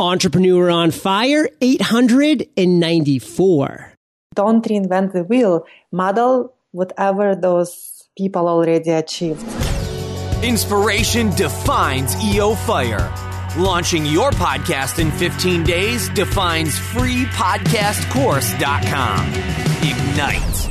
Entrepreneur 0.00 0.70
on 0.70 0.90
Fire 0.90 1.48
894. 1.60 3.92
Don't 4.34 4.64
reinvent 4.64 5.12
the 5.12 5.22
wheel. 5.24 5.66
Model 5.92 6.54
whatever 6.72 7.36
those 7.36 8.08
people 8.16 8.48
already 8.48 8.90
achieved. 8.90 9.44
Inspiration 10.42 11.28
defines 11.36 12.16
EO 12.24 12.54
Fire. 12.54 13.12
Launching 13.58 14.06
your 14.06 14.30
podcast 14.30 14.98
in 14.98 15.10
15 15.10 15.64
days 15.64 16.08
defines 16.10 16.78
freepodcastcourse.com. 16.78 19.26
Ignite. 19.82 20.69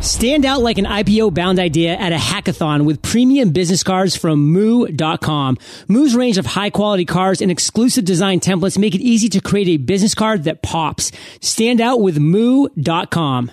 Stand 0.00 0.46
out 0.46 0.62
like 0.62 0.78
an 0.78 0.86
IPO 0.86 1.34
bound 1.34 1.58
idea 1.58 1.94
at 1.94 2.10
a 2.12 2.16
hackathon 2.16 2.86
with 2.86 3.02
premium 3.02 3.50
business 3.50 3.82
cards 3.82 4.16
from 4.16 4.50
moo.com. 4.50 5.58
Moo's 5.88 6.14
range 6.14 6.38
of 6.38 6.46
high 6.46 6.70
quality 6.70 7.04
cards 7.04 7.42
and 7.42 7.50
exclusive 7.50 8.06
design 8.06 8.40
templates 8.40 8.78
make 8.78 8.94
it 8.94 9.02
easy 9.02 9.28
to 9.28 9.42
create 9.42 9.68
a 9.68 9.76
business 9.76 10.14
card 10.14 10.44
that 10.44 10.62
pops. 10.62 11.12
Stand 11.42 11.82
out 11.82 12.00
with 12.00 12.18
moo.com. 12.18 13.50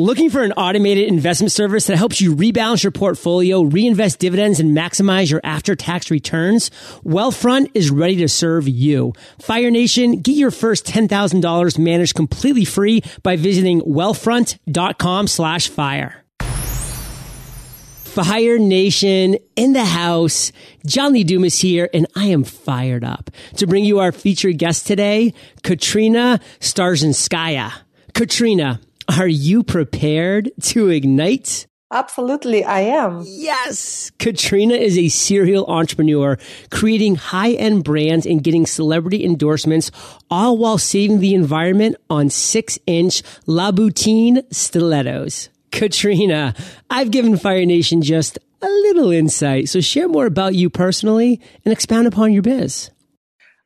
Looking 0.00 0.30
for 0.30 0.42
an 0.42 0.52
automated 0.52 1.08
investment 1.08 1.52
service 1.52 1.88
that 1.88 1.98
helps 1.98 2.22
you 2.22 2.34
rebalance 2.34 2.82
your 2.82 2.90
portfolio, 2.90 3.60
reinvest 3.60 4.18
dividends, 4.18 4.58
and 4.58 4.74
maximize 4.74 5.30
your 5.30 5.42
after-tax 5.44 6.10
returns? 6.10 6.70
Wealthfront 7.04 7.70
is 7.74 7.90
ready 7.90 8.16
to 8.16 8.28
serve 8.28 8.66
you. 8.66 9.12
Fire 9.42 9.70
Nation, 9.70 10.22
get 10.22 10.36
your 10.36 10.50
first 10.50 10.86
$10,000 10.86 11.78
managed 11.78 12.14
completely 12.14 12.64
free 12.64 13.02
by 13.22 13.36
visiting 13.36 13.82
wealthfront.com 13.82 15.26
slash 15.26 15.68
fire. 15.68 16.24
Fire 16.38 18.58
Nation 18.58 19.36
in 19.54 19.74
the 19.74 19.84
house. 19.84 20.50
John 20.86 21.12
Lee 21.12 21.24
Dumas 21.24 21.60
here, 21.60 21.90
and 21.92 22.06
I 22.16 22.28
am 22.28 22.44
fired 22.44 23.04
up 23.04 23.30
to 23.58 23.66
bring 23.66 23.84
you 23.84 23.98
our 23.98 24.12
featured 24.12 24.56
guest 24.56 24.86
today, 24.86 25.34
Katrina 25.62 26.40
Starzhynskaya. 26.60 27.70
Katrina, 28.14 28.80
are 29.18 29.28
you 29.28 29.62
prepared 29.62 30.50
to 30.62 30.88
ignite? 30.88 31.66
Absolutely, 31.92 32.62
I 32.62 32.80
am. 32.80 33.24
Yes. 33.26 34.12
Katrina 34.20 34.74
is 34.74 34.96
a 34.96 35.08
serial 35.08 35.66
entrepreneur, 35.66 36.38
creating 36.70 37.16
high 37.16 37.52
end 37.52 37.82
brands 37.82 38.26
and 38.26 38.44
getting 38.44 38.64
celebrity 38.66 39.24
endorsements, 39.24 39.90
all 40.30 40.56
while 40.56 40.78
saving 40.78 41.18
the 41.18 41.34
environment 41.34 41.96
on 42.08 42.30
six 42.30 42.78
inch 42.86 43.22
Louboutin 43.46 44.44
stilettos. 44.54 45.48
Katrina, 45.72 46.54
I've 46.88 47.10
given 47.10 47.36
Fire 47.36 47.66
Nation 47.66 48.02
just 48.02 48.38
a 48.62 48.68
little 48.68 49.10
insight, 49.10 49.68
so 49.68 49.80
share 49.80 50.08
more 50.08 50.26
about 50.26 50.54
you 50.54 50.70
personally 50.70 51.40
and 51.64 51.72
expound 51.72 52.06
upon 52.06 52.32
your 52.32 52.42
biz. 52.42 52.90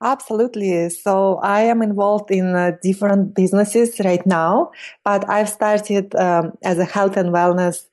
Absolutely. 0.05 0.91
So 0.91 1.37
I 1.43 1.63
am 1.63 1.81
involved 1.81 2.31
in 2.31 2.55
uh, 2.55 2.73
different 2.83 3.35
businesses 3.35 3.99
right 4.05 4.25
now, 4.27 4.71
but 5.03 5.27
I've 5.31 5.49
started 5.49 6.15
um, 6.15 6.53
as 6.63 6.79
a 6.79 6.85
health 6.85 7.17
and 7.17 7.31
wellness 7.31 7.87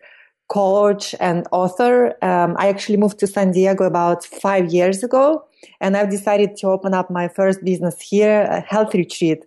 coach 0.49 1.15
and 1.21 1.47
author. 1.53 2.13
Um, 2.21 2.57
I 2.59 2.67
actually 2.67 2.97
moved 2.97 3.17
to 3.19 3.27
San 3.27 3.53
Diego 3.53 3.85
about 3.85 4.25
five 4.25 4.73
years 4.73 5.03
ago, 5.05 5.45
and 5.79 5.95
I've 5.95 6.09
decided 6.09 6.57
to 6.57 6.67
open 6.67 6.93
up 6.93 7.09
my 7.09 7.29
first 7.29 7.63
business 7.63 8.01
here, 8.01 8.41
a 8.41 8.59
health 8.59 8.93
retreat. 8.93 9.45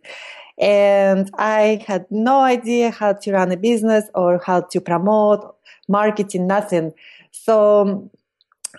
And 0.59 1.31
I 1.37 1.85
had 1.87 2.07
no 2.11 2.41
idea 2.41 2.91
how 2.91 3.13
to 3.13 3.33
run 3.33 3.53
a 3.53 3.59
business 3.59 4.07
or 4.15 4.41
how 4.43 4.63
to 4.63 4.81
promote, 4.81 5.55
marketing, 5.87 6.47
nothing. 6.47 6.95
So 7.31 8.11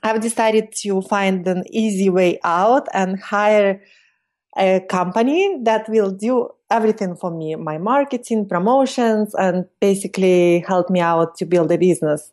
I've 0.04 0.22
decided 0.22 0.74
to 0.84 1.02
find 1.02 1.48
an 1.48 1.64
easy 1.72 2.10
way 2.10 2.40
out 2.44 2.88
and 2.94 3.20
hire 3.20 3.82
a 4.58 4.80
company 4.90 5.60
that 5.64 5.88
will 5.90 6.12
do 6.12 6.50
everything 6.72 7.16
for 7.16 7.32
me 7.32 7.56
my 7.56 7.78
marketing, 7.78 8.48
promotions, 8.48 9.36
and 9.36 9.66
basically 9.80 10.64
help 10.68 10.90
me 10.90 11.00
out 11.00 11.36
to 11.38 11.46
build 11.46 11.72
a 11.72 11.78
business. 11.78 12.31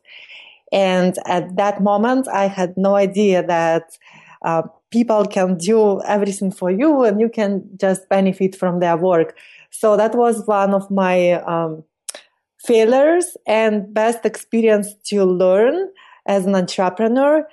And 0.73 1.17
at 1.27 1.57
that 1.57 1.83
moment, 1.83 2.29
I 2.29 2.47
had 2.47 2.75
no 2.77 2.95
idea 2.95 3.47
that 3.47 3.99
uh, 4.43 4.63
people 4.91 5.27
can 5.27 5.59
do 5.59 6.03
everything 6.03 6.51
for 6.51 6.71
you 6.71 7.05
and 7.05 7.21
you 7.21 7.29
can 7.29 7.63
just 7.79 8.09
benefit 8.09 8.57
from 8.57 8.81
their 8.81 8.97
work. 8.97 9.37
So 9.71 9.97
that 9.97 10.15
was 10.15 10.47
one 10.47 10.75
of 10.75 10.91
my 10.91 11.33
um, 11.33 11.85
failures 12.59 13.37
and 13.47 13.93
best 13.93 14.25
experience 14.25 14.95
to 15.07 15.25
learn 15.25 15.89
as 16.27 16.47
an 16.47 16.55
entrepreneur. 16.55 17.47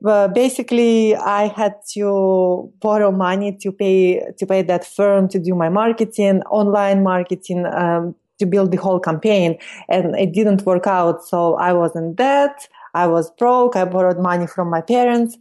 But 0.00 0.34
basically, 0.34 1.16
I 1.16 1.48
had 1.48 1.74
to 1.94 2.72
borrow 2.80 3.10
money 3.10 3.56
to 3.60 3.72
pay 3.72 4.20
to 4.38 4.46
pay 4.46 4.62
that 4.62 4.84
firm 4.84 5.28
to 5.28 5.38
do 5.38 5.54
my 5.54 5.68
marketing, 5.68 6.42
online 6.50 7.02
marketing, 7.02 7.66
um, 7.66 8.14
to 8.38 8.46
build 8.46 8.70
the 8.70 8.78
whole 8.78 9.00
campaign, 9.00 9.58
and 9.88 10.14
it 10.16 10.32
didn't 10.32 10.64
work 10.64 10.86
out. 10.86 11.24
So 11.24 11.54
I 11.56 11.72
was 11.72 11.94
in 11.96 12.14
debt. 12.14 12.68
I 12.94 13.06
was 13.06 13.30
broke. 13.32 13.76
I 13.76 13.84
borrowed 13.84 14.18
money 14.18 14.46
from 14.46 14.70
my 14.70 14.80
parents, 14.80 15.36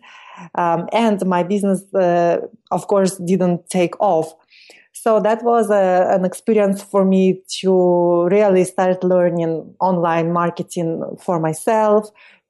um, 0.55 0.87
and 0.91 1.25
my 1.25 1.43
business, 1.43 1.81
uh, 1.93 2.37
of 2.71 2.87
course, 2.87 3.17
didn't 3.17 3.69
take 3.69 3.95
off. 3.99 4.33
So 4.93 5.21
that 5.21 5.43
was 5.43 5.69
a, 5.69 6.07
an 6.09 6.25
experience 6.25 6.83
for 6.83 7.05
me 7.05 7.41
to 7.61 8.27
really 8.29 8.66
start 8.66 9.01
learning 9.03 9.73
online 9.79 10.33
marketing 10.33 11.03
for 11.17 11.39
myself, 11.39 12.09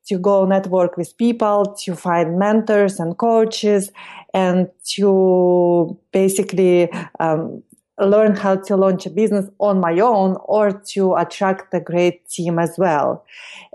to 0.09 0.20
go 0.20 0.46
network 0.46 0.97
with 0.97 1.16
people, 1.18 1.75
to 1.84 1.96
find 1.96 2.38
mentors 2.38 3.00
and 3.00 3.18
coaches, 3.18 3.92
and 4.34 4.70
to 4.96 5.97
basically 6.12 6.92
um, 7.20 7.64
learn 8.00 8.36
how 8.36 8.56
to 8.56 8.75
launch 8.75 9.06
a 9.06 9.09
business 9.09 9.50
on 9.59 9.80
my 9.80 10.00
own 10.00 10.38
or 10.46 10.72
to 10.72 11.16
attract 11.16 11.74
a 11.74 11.80
great 11.80 12.28
team 12.30 12.59
as 12.59 12.75
well. 12.78 13.25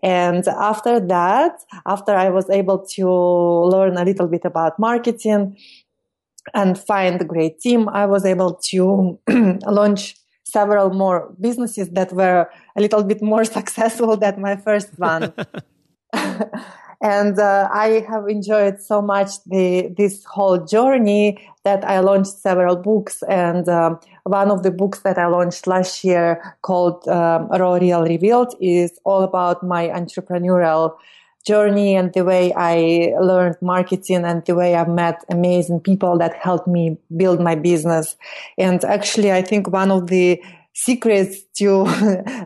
And 0.02 0.46
after 0.48 1.00
that, 1.00 1.60
after 1.86 2.12
I 2.14 2.30
was 2.30 2.48
able 2.50 2.78
to 2.96 3.08
learn 3.08 3.96
a 3.96 4.04
little 4.04 4.26
bit 4.26 4.44
about 4.44 4.78
marketing 4.78 5.56
and 6.52 6.78
find 6.78 7.20
a 7.20 7.24
great 7.24 7.60
team, 7.60 7.88
I 7.88 8.06
was 8.06 8.24
able 8.24 8.54
to 8.70 9.18
launch 9.66 10.16
several 10.44 10.90
more 10.90 11.34
businesses 11.40 11.88
that 11.90 12.12
were 12.12 12.48
a 12.76 12.80
little 12.80 13.02
bit 13.02 13.22
more 13.22 13.44
successful 13.58 14.16
than 14.16 14.40
my 14.40 14.56
first 14.56 14.98
one. 14.98 15.32
and 17.00 17.38
uh, 17.38 17.68
I 17.72 18.04
have 18.08 18.28
enjoyed 18.28 18.80
so 18.80 19.02
much 19.02 19.42
the 19.44 19.92
this 19.96 20.24
whole 20.24 20.58
journey 20.64 21.38
that 21.64 21.84
I 21.84 22.00
launched 22.00 22.32
several 22.32 22.76
books, 22.76 23.22
and 23.28 23.68
um, 23.68 24.00
one 24.24 24.50
of 24.50 24.62
the 24.62 24.70
books 24.70 25.00
that 25.00 25.18
I 25.18 25.26
launched 25.26 25.66
last 25.66 26.04
year 26.04 26.56
called 26.62 27.06
um, 27.08 27.48
Raw 27.48 27.74
Real 27.74 28.02
Revealed 28.02 28.54
is 28.60 28.98
all 29.04 29.22
about 29.22 29.62
my 29.62 29.88
entrepreneurial 29.88 30.96
journey 31.44 31.94
and 31.94 32.12
the 32.14 32.24
way 32.24 32.52
I 32.56 33.12
learned 33.20 33.56
marketing 33.60 34.24
and 34.24 34.44
the 34.46 34.54
way 34.54 34.74
I 34.74 34.86
met 34.86 35.22
amazing 35.30 35.80
people 35.80 36.16
that 36.18 36.34
helped 36.34 36.66
me 36.66 36.96
build 37.14 37.40
my 37.40 37.54
business. 37.54 38.16
And 38.56 38.82
actually, 38.84 39.30
I 39.30 39.42
think 39.42 39.70
one 39.70 39.90
of 39.90 40.06
the 40.06 40.42
secrets 40.74 41.42
to 41.56 41.86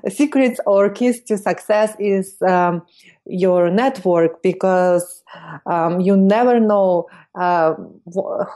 secrets 0.09 0.61
or 0.67 0.91
keys 0.91 1.21
to 1.25 1.37
success 1.37 1.97
is 1.99 2.41
um, 2.43 2.83
your 3.27 3.71
network 3.71 4.43
because 4.43 5.23
um, 5.67 6.01
you 6.01 6.17
never 6.17 6.61
know 6.61 7.07
uh, 7.35 7.75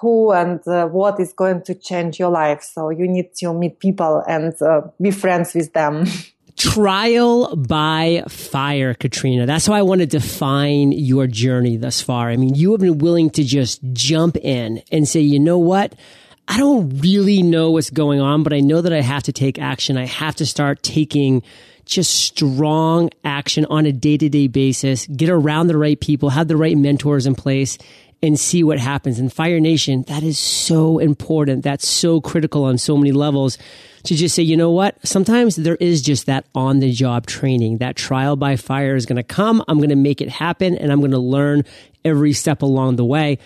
who 0.01 0.33
and 0.33 0.67
uh, 0.69 0.87
what 0.89 1.19
is 1.19 1.33
going 1.33 1.63
to 1.63 1.75
change 1.75 2.19
your 2.19 2.31
life. 2.31 2.63
So 2.63 2.91
you 2.91 3.09
need 3.09 3.35
to 3.37 3.53
meet 3.55 3.79
people 3.81 4.23
and 4.29 4.61
uh, 4.63 4.83
be 5.01 5.11
friends 5.11 5.55
with 5.55 5.73
them. 5.73 6.07
Trial 6.57 7.57
by 7.57 8.25
fire, 8.29 8.93
Katrina. 8.93 9.47
That's 9.47 9.67
how 9.67 9.73
I 9.73 9.83
want 9.83 10.03
to 10.03 10.07
define 10.07 10.93
your 10.93 11.27
journey 11.27 11.79
thus 11.79 12.03
far. 12.03 12.29
I 12.29 12.37
mean, 12.37 12.55
you 12.55 12.73
have 12.73 12.81
been 12.83 12.99
willing 12.99 13.31
to 13.31 13.43
just 13.43 13.81
jump 13.95 14.37
in 14.37 14.83
and 14.93 15.09
say, 15.09 15.21
you 15.21 15.41
know 15.41 15.59
what? 15.59 15.95
I 16.49 16.59
don't 16.59 16.99
really 17.01 17.43
know 17.43 17.71
what's 17.71 17.91
going 17.91 18.21
on, 18.21 18.43
but 18.43 18.53
I 18.53 18.61
know 18.61 18.81
that 18.81 18.93
I 18.93 19.01
have 19.01 19.23
to 19.25 19.33
take 19.33 19.59
action. 19.59 19.97
I 19.97 20.07
have 20.07 20.37
to 20.37 20.47
start 20.47 20.83
taking 20.83 21.43
just 21.85 22.13
strong 22.13 23.11
action 23.25 23.67
on 23.67 23.87
a 23.87 23.93
day 23.93 24.17
to 24.17 24.29
day 24.29 24.47
basis, 24.47 25.07
get 25.07 25.29
around 25.29 25.67
the 25.67 25.79
right 25.79 26.01
people, 26.01 26.31
have 26.31 26.49
the 26.49 26.57
right 26.57 26.77
mentors 26.77 27.27
in 27.27 27.35
place 27.35 27.79
and 28.23 28.39
see 28.39 28.63
what 28.63 28.79
happens. 28.79 29.19
In 29.19 29.29
Fire 29.29 29.59
Nation, 29.59 30.05
that 30.07 30.23
is 30.23 30.39
so 30.39 30.99
important. 30.99 31.65
That's 31.65 31.89
so 31.89 32.21
critical 32.21 32.65
on 32.65 32.79
so 32.79 32.97
many 32.97 33.11
levels 33.11 33.59
to 34.05 34.15
just 34.15 34.35
say, 34.35 34.43
you 34.43 34.57
know 34.57 34.71
what? 34.71 34.97
Sometimes 35.07 35.57
there 35.57 35.77
is 35.77 36.03
just 36.03 36.27
that 36.27 36.47
on 36.55 36.79
the 36.79 36.93
job 36.93 37.27
training. 37.27 37.79
That 37.79 37.97
trial 37.97 38.37
by 38.37 38.57
fire 38.57 38.95
is 38.95 39.07
going 39.07 39.17
to 39.17 39.25
come. 39.25 39.63
I'm 39.67 39.79
going 39.79 39.89
to 39.89 39.97
make 39.97 40.21
it 40.21 40.29
happen 40.29 40.77
and 40.77 40.93
I'm 40.93 41.01
going 41.01 41.13
to 41.13 41.19
learn 41.19 41.65
every 42.05 42.33
step 42.33 42.63
along 42.63 42.97
the 42.97 43.05
way. 43.05 43.39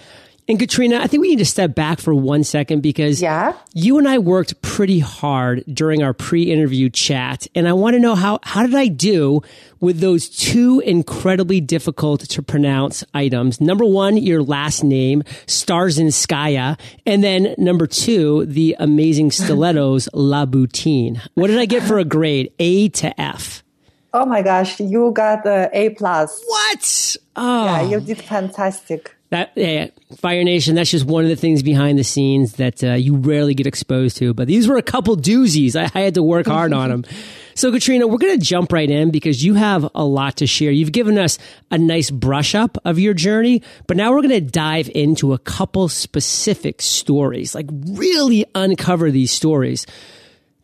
And 0.49 0.61
Katrina, 0.61 1.01
I 1.01 1.09
think 1.09 1.23
we 1.23 1.31
need 1.31 1.41
to 1.41 1.45
step 1.45 1.75
back 1.75 1.99
for 1.99 2.15
one 2.15 2.45
second 2.45 2.81
because 2.81 3.21
yeah? 3.21 3.55
you 3.75 3.99
and 3.99 4.07
I 4.07 4.19
worked 4.19 4.63
pretty 4.63 5.01
hard 5.01 5.65
during 5.67 6.05
our 6.05 6.15
pre-interview 6.15 6.89
chat. 6.89 7.49
And 7.57 7.67
I 7.67 7.73
want 7.73 7.95
to 7.95 8.01
know 8.01 8.15
how, 8.15 8.39
how 8.45 8.65
did 8.65 8.77
I 8.77 8.87
do 8.87 9.43
with 9.81 9.99
those 9.99 10.29
two 10.29 10.81
incredibly 10.81 11.61
difficult 11.61 12.21
to 12.21 12.43
pronounce 12.43 13.03
items? 13.13 13.61
Number 13.61 13.85
one, 13.85 14.17
your 14.17 14.43
last 14.43 14.85
name, 14.85 15.23
Starzhynskaya. 15.47 15.97
And 16.07 16.13
Skaya, 16.13 16.79
and 17.07 17.25
then 17.25 17.55
number 17.59 17.87
two, 17.89 18.47
the 18.47 18.77
amazing 18.79 19.31
stilettos, 19.33 20.09
Louboutin. 20.15 21.21
What 21.35 21.49
did 21.49 21.59
I 21.59 21.67
get 21.67 21.83
for 21.83 21.99
a 21.99 22.05
grade? 22.05 22.53
A 22.61 22.89
to 22.91 23.21
F. 23.21 23.65
Oh 24.13 24.25
my 24.25 24.43
gosh, 24.43 24.79
you 24.79 25.11
got 25.13 25.45
uh, 25.45 25.69
A 25.73 25.91
plus. 25.91 26.41
What? 26.47 27.17
Oh. 27.35 27.65
Yeah, 27.65 27.83
you 27.83 28.01
did 28.01 28.19
fantastic. 28.23 29.16
That 29.31 29.53
yeah, 29.57 29.89
Fire 30.19 30.45
Nation. 30.45 30.77
That's 30.77 30.91
just 30.91 31.05
one 31.05 31.25
of 31.25 31.31
the 31.31 31.37
things 31.37 31.63
behind 31.63 31.99
the 31.99 32.05
scenes 32.05 32.55
that 32.55 32.85
uh, 32.85 32.93
you 32.93 33.17
rarely 33.17 33.55
get 33.55 33.67
exposed 33.67 34.19
to. 34.19 34.33
But 34.33 34.47
these 34.47 34.69
were 34.69 34.77
a 34.77 34.83
couple 34.83 35.17
doozies. 35.17 35.75
I, 35.75 35.91
I 35.99 36.03
had 36.03 36.15
to 36.15 36.23
work 36.23 36.47
hard 36.47 36.73
on 36.73 36.91
them. 36.91 37.05
So, 37.57 37.73
Katrina, 37.73 38.07
we're 38.07 38.19
going 38.19 38.39
to 38.39 38.45
jump 38.45 38.71
right 38.71 38.91
in 38.91 39.11
because 39.11 39.43
you 39.43 39.55
have 39.55 39.89
a 39.95 40.05
lot 40.05 40.37
to 40.37 40.47
share. 40.47 40.71
You've 40.71 40.93
given 40.93 41.17
us 41.17 41.39
a 41.71 41.79
nice 41.79 42.11
brush 42.11 42.55
up 42.55 42.77
of 42.85 42.99
your 42.99 43.15
journey, 43.15 43.63
but 43.87 43.97
now 43.97 44.13
we're 44.13 44.21
going 44.21 44.29
to 44.29 44.43
dive 44.43 44.91
into 44.95 45.33
a 45.33 45.39
couple 45.39 45.89
specific 45.89 46.83
stories, 46.83 47.55
like 47.55 47.65
really 47.71 48.45
uncover 48.55 49.11
these 49.11 49.33
stories. 49.33 49.87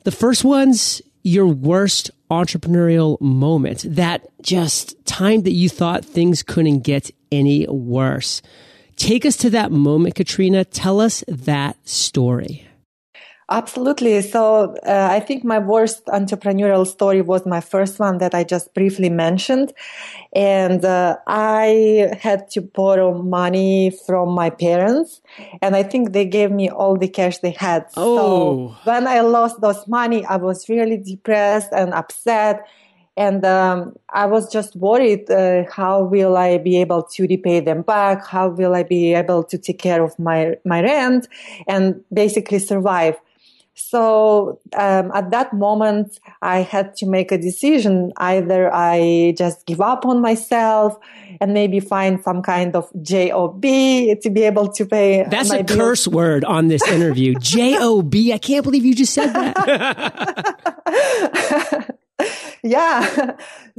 The 0.04 0.10
first 0.10 0.44
one's 0.44 1.00
your 1.22 1.46
worst 1.46 2.10
entrepreneurial 2.30 3.20
moment, 3.20 3.84
that 3.86 4.26
just 4.42 5.02
time 5.04 5.42
that 5.42 5.52
you 5.52 5.68
thought 5.68 6.04
things 6.04 6.42
couldn't 6.42 6.80
get 6.80 7.10
any 7.30 7.66
worse. 7.68 8.42
Take 8.96 9.24
us 9.24 9.36
to 9.38 9.50
that 9.50 9.72
moment, 9.72 10.14
Katrina. 10.14 10.64
Tell 10.64 11.00
us 11.00 11.24
that 11.28 11.76
story. 11.88 12.66
Absolutely. 13.52 14.22
So 14.22 14.74
uh, 14.86 15.08
I 15.10 15.20
think 15.20 15.44
my 15.44 15.58
worst 15.58 16.06
entrepreneurial 16.06 16.86
story 16.86 17.20
was 17.20 17.44
my 17.44 17.60
first 17.60 17.98
one 17.98 18.16
that 18.18 18.34
I 18.34 18.44
just 18.44 18.72
briefly 18.72 19.10
mentioned. 19.10 19.74
And 20.32 20.82
uh, 20.82 21.18
I 21.26 22.16
had 22.18 22.50
to 22.52 22.62
borrow 22.62 23.22
money 23.22 23.90
from 24.06 24.30
my 24.30 24.48
parents. 24.48 25.20
And 25.60 25.76
I 25.76 25.82
think 25.82 26.12
they 26.12 26.24
gave 26.24 26.50
me 26.50 26.70
all 26.70 26.96
the 26.96 27.08
cash 27.08 27.38
they 27.38 27.50
had. 27.50 27.84
Oh. 27.94 28.16
So 28.16 28.76
when 28.84 29.06
I 29.06 29.20
lost 29.20 29.60
those 29.60 29.86
money, 29.86 30.24
I 30.24 30.36
was 30.36 30.70
really 30.70 30.96
depressed 30.96 31.72
and 31.72 31.92
upset. 31.92 32.66
And 33.18 33.44
um, 33.44 33.94
I 34.08 34.24
was 34.24 34.50
just 34.50 34.74
worried 34.76 35.30
uh, 35.30 35.64
how 35.70 36.04
will 36.04 36.38
I 36.38 36.56
be 36.56 36.80
able 36.80 37.02
to 37.02 37.26
repay 37.26 37.60
them 37.60 37.82
back? 37.82 38.26
How 38.26 38.48
will 38.48 38.74
I 38.74 38.82
be 38.82 39.12
able 39.12 39.44
to 39.44 39.58
take 39.58 39.78
care 39.78 40.02
of 40.02 40.18
my, 40.18 40.54
my 40.64 40.80
rent 40.80 41.28
and 41.68 42.02
basically 42.10 42.58
survive? 42.58 43.20
So 43.74 44.60
um, 44.76 45.10
at 45.14 45.30
that 45.30 45.54
moment, 45.54 46.18
I 46.42 46.58
had 46.58 46.94
to 46.96 47.06
make 47.06 47.32
a 47.32 47.38
decision. 47.38 48.12
Either 48.18 48.72
I 48.72 49.34
just 49.36 49.64
give 49.66 49.80
up 49.80 50.04
on 50.04 50.20
myself 50.20 50.98
and 51.40 51.54
maybe 51.54 51.80
find 51.80 52.22
some 52.22 52.42
kind 52.42 52.76
of 52.76 52.90
job 53.02 53.62
to 53.62 54.30
be 54.30 54.42
able 54.42 54.68
to 54.72 54.86
pay. 54.86 55.24
That's 55.24 55.50
a 55.50 55.62
bills. 55.62 55.78
curse 55.78 56.06
word 56.08 56.44
on 56.44 56.68
this 56.68 56.86
interview. 56.86 57.34
job. 57.40 58.14
I 58.14 58.38
can't 58.38 58.64
believe 58.64 58.84
you 58.84 58.94
just 58.94 59.14
said 59.14 59.32
that. 59.32 59.56
yeah. 62.62 63.36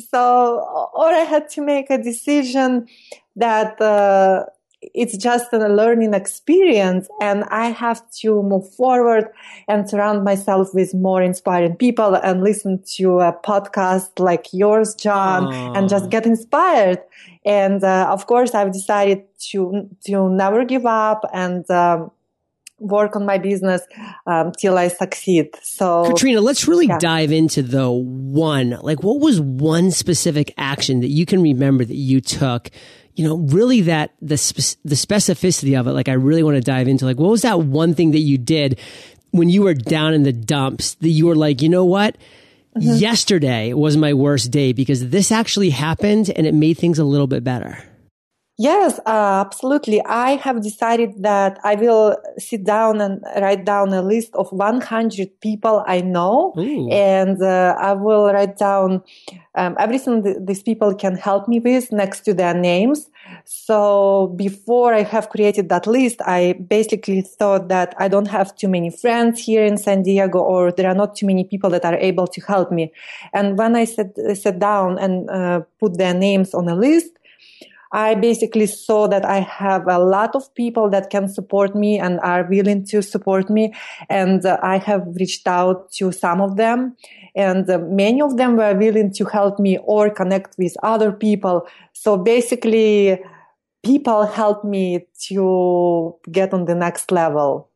So, 0.09 0.89
or 0.93 1.07
I 1.07 1.19
had 1.19 1.49
to 1.49 1.61
make 1.61 1.91
a 1.91 2.01
decision 2.01 2.87
that. 3.35 3.79
Uh, 3.79 4.45
it's 4.93 5.17
just 5.17 5.51
a 5.53 5.67
learning 5.67 6.13
experience 6.13 7.07
and 7.21 7.43
I 7.45 7.69
have 7.69 8.01
to 8.21 8.41
move 8.43 8.73
forward 8.73 9.29
and 9.67 9.89
surround 9.89 10.23
myself 10.23 10.73
with 10.73 10.93
more 10.93 11.21
inspiring 11.21 11.75
people 11.75 12.15
and 12.15 12.43
listen 12.43 12.83
to 12.95 13.19
a 13.19 13.33
podcast 13.33 14.19
like 14.19 14.47
yours, 14.51 14.95
John, 14.95 15.45
Aww. 15.45 15.77
and 15.77 15.89
just 15.89 16.09
get 16.09 16.25
inspired. 16.25 16.99
And 17.45 17.83
uh, 17.83 18.07
of 18.09 18.27
course, 18.27 18.53
I've 18.53 18.71
decided 18.71 19.23
to 19.51 19.89
to 20.05 20.29
never 20.29 20.65
give 20.65 20.85
up 20.85 21.29
and. 21.33 21.69
Um, 21.69 22.11
work 22.79 23.15
on 23.15 23.25
my 23.25 23.37
business 23.37 23.81
um, 24.27 24.51
till 24.51 24.77
I 24.77 24.89
succeed. 24.89 25.49
So, 25.63 26.05
Katrina, 26.05 26.41
let's 26.41 26.67
really 26.67 26.87
yeah. 26.87 26.99
dive 26.99 27.31
into 27.31 27.61
the 27.61 27.89
one. 27.89 28.77
Like, 28.81 29.03
what 29.03 29.19
was 29.19 29.39
one 29.39 29.91
specific 29.91 30.53
action 30.57 30.99
that 30.99 31.07
you 31.07 31.25
can 31.25 31.41
remember 31.41 31.85
that 31.85 31.95
you 31.95 32.19
took 32.21 32.69
you 33.15 33.27
know, 33.27 33.37
really 33.37 33.81
that 33.81 34.11
the 34.21 34.37
spe- 34.37 34.79
the 34.83 34.95
specificity 34.95 35.79
of 35.79 35.87
it, 35.87 35.91
like 35.91 36.09
I 36.09 36.13
really 36.13 36.43
want 36.43 36.55
to 36.55 36.61
dive 36.61 36.87
into, 36.87 37.05
like 37.05 37.17
what 37.17 37.29
was 37.29 37.43
that 37.43 37.59
one 37.59 37.93
thing 37.93 38.11
that 38.11 38.19
you 38.19 38.37
did 38.37 38.79
when 39.31 39.49
you 39.49 39.63
were 39.63 39.73
down 39.73 40.13
in 40.13 40.23
the 40.23 40.33
dumps 40.33 40.95
that 40.95 41.09
you 41.09 41.27
were 41.27 41.35
like, 41.35 41.61
you 41.61 41.69
know 41.69 41.85
what? 41.85 42.17
Mm-hmm. 42.75 42.95
Yesterday 42.95 43.73
was 43.73 43.97
my 43.97 44.13
worst 44.13 44.51
day 44.51 44.73
because 44.73 45.09
this 45.09 45.31
actually 45.31 45.69
happened 45.69 46.31
and 46.35 46.47
it 46.47 46.53
made 46.53 46.77
things 46.77 46.97
a 46.97 47.03
little 47.03 47.27
bit 47.27 47.43
better. 47.43 47.83
Yes, 48.57 48.99
uh, 49.07 49.43
absolutely. 49.45 49.99
I 50.05 50.35
have 50.35 50.61
decided 50.61 51.23
that 51.23 51.59
I 51.63 51.73
will 51.73 52.15
sit 52.37 52.63
down 52.63 53.01
and 53.01 53.23
write 53.41 53.65
down 53.65 53.91
a 53.93 54.03
list 54.03 54.35
of 54.35 54.51
100 54.51 55.39
people 55.41 55.83
I 55.87 56.01
know, 56.01 56.53
Ooh. 56.55 56.87
and 56.91 57.41
uh, 57.41 57.75
I 57.79 57.93
will 57.93 58.31
write 58.31 58.57
down 58.57 59.01
um, 59.55 59.75
everything 59.79 60.23
th- 60.23 60.37
these 60.39 60.61
people 60.61 60.93
can 60.93 61.15
help 61.15 61.47
me 61.47 61.59
with 61.59 61.91
next 61.91 62.21
to 62.25 62.33
their 62.35 62.53
names. 62.53 63.09
So 63.45 64.33
before 64.35 64.93
I 64.93 65.01
have 65.01 65.29
created 65.29 65.69
that 65.69 65.87
list, 65.87 66.21
I 66.21 66.53
basically 66.53 67.21
thought 67.21 67.69
that 67.69 67.95
I 67.97 68.07
don't 68.07 68.27
have 68.27 68.55
too 68.55 68.67
many 68.67 68.91
friends 68.91 69.43
here 69.43 69.63
in 69.63 69.77
San 69.77 70.03
Diego, 70.03 70.37
or 70.37 70.71
there 70.71 70.87
are 70.87 70.95
not 70.95 71.15
too 71.15 71.25
many 71.25 71.43
people 71.43 71.71
that 71.71 71.85
are 71.85 71.95
able 71.95 72.27
to 72.27 72.41
help 72.41 72.71
me. 72.71 72.91
And 73.33 73.57
when 73.57 73.75
I 73.75 73.85
sat, 73.85 74.15
sat 74.35 74.59
down 74.59 74.99
and 74.99 75.27
uh, 75.31 75.61
put 75.79 75.97
their 75.97 76.13
names 76.13 76.53
on 76.53 76.67
a 76.67 76.75
list, 76.75 77.17
I 77.93 78.15
basically 78.15 78.65
saw 78.65 79.07
that 79.07 79.23
I 79.23 79.39
have 79.39 79.87
a 79.87 79.99
lot 79.99 80.35
of 80.35 80.53
people 80.55 80.89
that 80.89 81.11
can 81.11 81.29
support 81.29 81.75
me 81.75 81.99
and 81.99 82.19
are 82.21 82.43
willing 82.49 82.85
to 82.87 83.03
support 83.03 83.49
me. 83.51 83.73
And 84.09 84.43
uh, 84.45 84.57
I 84.63 84.79
have 84.79 85.07
reached 85.19 85.47
out 85.47 85.91
to 85.93 86.11
some 86.11 86.41
of 86.41 86.57
them 86.57 86.97
and 87.35 87.69
uh, 87.69 87.77
many 87.77 88.21
of 88.21 88.37
them 88.37 88.57
were 88.57 88.75
willing 88.75 89.13
to 89.13 89.25
help 89.25 89.59
me 89.59 89.77
or 89.83 90.09
connect 90.09 90.57
with 90.57 90.75
other 90.83 91.11
people. 91.11 91.67
So 91.93 92.17
basically, 92.17 93.19
people 93.83 94.25
helped 94.25 94.65
me 94.65 95.05
to 95.27 96.15
get 96.31 96.53
on 96.53 96.65
the 96.65 96.75
next 96.75 97.11
level. 97.11 97.69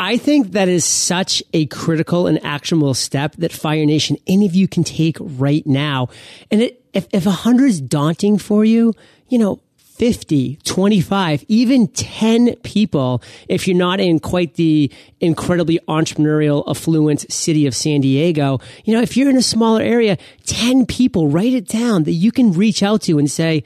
I 0.00 0.16
think 0.16 0.52
that 0.52 0.68
is 0.68 0.84
such 0.84 1.42
a 1.52 1.66
critical 1.66 2.26
and 2.26 2.44
actionable 2.44 2.94
step 2.94 3.34
that 3.36 3.52
Fire 3.52 3.84
Nation, 3.84 4.16
any 4.26 4.46
of 4.46 4.54
you 4.54 4.68
can 4.68 4.84
take 4.84 5.16
right 5.20 5.66
now. 5.66 6.08
And 6.50 6.62
it, 6.62 6.84
if, 6.92 7.08
if 7.12 7.26
a 7.26 7.32
hundred 7.32 7.66
is 7.66 7.80
daunting 7.80 8.38
for 8.38 8.64
you, 8.64 8.94
you 9.28 9.38
know, 9.38 9.60
50, 9.76 10.60
25, 10.62 11.44
even 11.48 11.88
10 11.88 12.54
people, 12.62 13.20
if 13.48 13.66
you're 13.66 13.76
not 13.76 13.98
in 13.98 14.20
quite 14.20 14.54
the 14.54 14.92
incredibly 15.18 15.80
entrepreneurial, 15.88 16.62
affluent 16.68 17.30
city 17.32 17.66
of 17.66 17.74
San 17.74 18.00
Diego, 18.00 18.60
you 18.84 18.94
know, 18.94 19.02
if 19.02 19.16
you're 19.16 19.28
in 19.28 19.36
a 19.36 19.42
smaller 19.42 19.82
area, 19.82 20.16
10 20.46 20.86
people, 20.86 21.26
write 21.26 21.52
it 21.52 21.66
down 21.66 22.04
that 22.04 22.12
you 22.12 22.30
can 22.30 22.52
reach 22.52 22.80
out 22.80 23.02
to 23.02 23.18
and 23.18 23.28
say, 23.28 23.64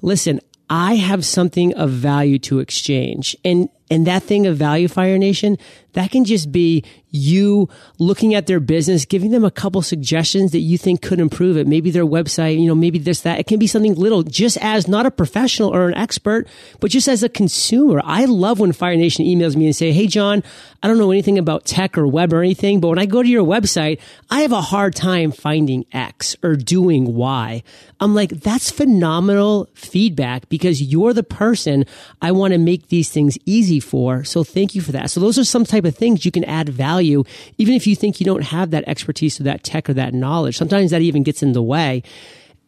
listen, 0.00 0.40
I 0.70 0.94
have 0.94 1.26
something 1.26 1.74
of 1.74 1.90
value 1.90 2.38
to 2.40 2.60
exchange. 2.60 3.36
And, 3.44 3.68
and 3.90 4.06
that 4.06 4.22
thing 4.22 4.46
of 4.46 4.56
value, 4.56 4.88
Fire 4.88 5.18
Nation, 5.18 5.58
that 5.96 6.10
can 6.10 6.26
just 6.26 6.52
be 6.52 6.84
you 7.10 7.68
looking 7.98 8.34
at 8.34 8.46
their 8.46 8.60
business, 8.60 9.06
giving 9.06 9.30
them 9.30 9.44
a 9.44 9.50
couple 9.50 9.80
suggestions 9.80 10.52
that 10.52 10.58
you 10.58 10.76
think 10.76 11.00
could 11.00 11.18
improve 11.18 11.56
it. 11.56 11.66
Maybe 11.66 11.90
their 11.90 12.04
website, 12.04 12.60
you 12.60 12.66
know, 12.66 12.74
maybe 12.74 12.98
this, 12.98 13.22
that. 13.22 13.40
It 13.40 13.46
can 13.46 13.58
be 13.58 13.66
something 13.66 13.94
little, 13.94 14.22
just 14.22 14.58
as 14.58 14.86
not 14.86 15.06
a 15.06 15.10
professional 15.10 15.74
or 15.74 15.88
an 15.88 15.94
expert, 15.94 16.46
but 16.80 16.90
just 16.90 17.08
as 17.08 17.22
a 17.22 17.30
consumer. 17.30 18.02
I 18.04 18.26
love 18.26 18.60
when 18.60 18.72
Fire 18.72 18.96
Nation 18.96 19.24
emails 19.24 19.56
me 19.56 19.64
and 19.64 19.74
say, 19.74 19.92
Hey, 19.92 20.06
John, 20.06 20.42
I 20.82 20.88
don't 20.88 20.98
know 20.98 21.10
anything 21.10 21.38
about 21.38 21.64
tech 21.64 21.96
or 21.96 22.06
web 22.06 22.34
or 22.34 22.42
anything, 22.42 22.80
but 22.80 22.88
when 22.88 22.98
I 22.98 23.06
go 23.06 23.22
to 23.22 23.28
your 23.28 23.44
website, 23.44 23.98
I 24.30 24.42
have 24.42 24.52
a 24.52 24.60
hard 24.60 24.94
time 24.94 25.32
finding 25.32 25.86
X 25.92 26.36
or 26.42 26.56
doing 26.56 27.14
Y. 27.14 27.62
I'm 27.98 28.14
like, 28.14 28.30
that's 28.30 28.70
phenomenal 28.70 29.70
feedback 29.72 30.50
because 30.50 30.82
you're 30.82 31.14
the 31.14 31.22
person 31.22 31.86
I 32.20 32.32
want 32.32 32.52
to 32.52 32.58
make 32.58 32.88
these 32.88 33.10
things 33.10 33.38
easy 33.46 33.80
for. 33.80 34.22
So 34.24 34.44
thank 34.44 34.74
you 34.74 34.82
for 34.82 34.92
that. 34.92 35.10
So 35.10 35.18
those 35.18 35.38
are 35.38 35.44
some 35.44 35.64
type 35.64 35.85
of 35.86 35.96
things 35.96 36.24
you 36.24 36.30
can 36.30 36.44
add 36.44 36.68
value, 36.68 37.24
even 37.58 37.74
if 37.74 37.86
you 37.86 37.96
think 37.96 38.20
you 38.20 38.26
don't 38.26 38.42
have 38.42 38.70
that 38.70 38.84
expertise 38.86 39.40
or 39.40 39.44
that 39.44 39.62
tech 39.62 39.88
or 39.88 39.94
that 39.94 40.14
knowledge. 40.14 40.56
Sometimes 40.56 40.90
that 40.90 41.02
even 41.02 41.22
gets 41.22 41.42
in 41.42 41.52
the 41.52 41.62
way. 41.62 42.02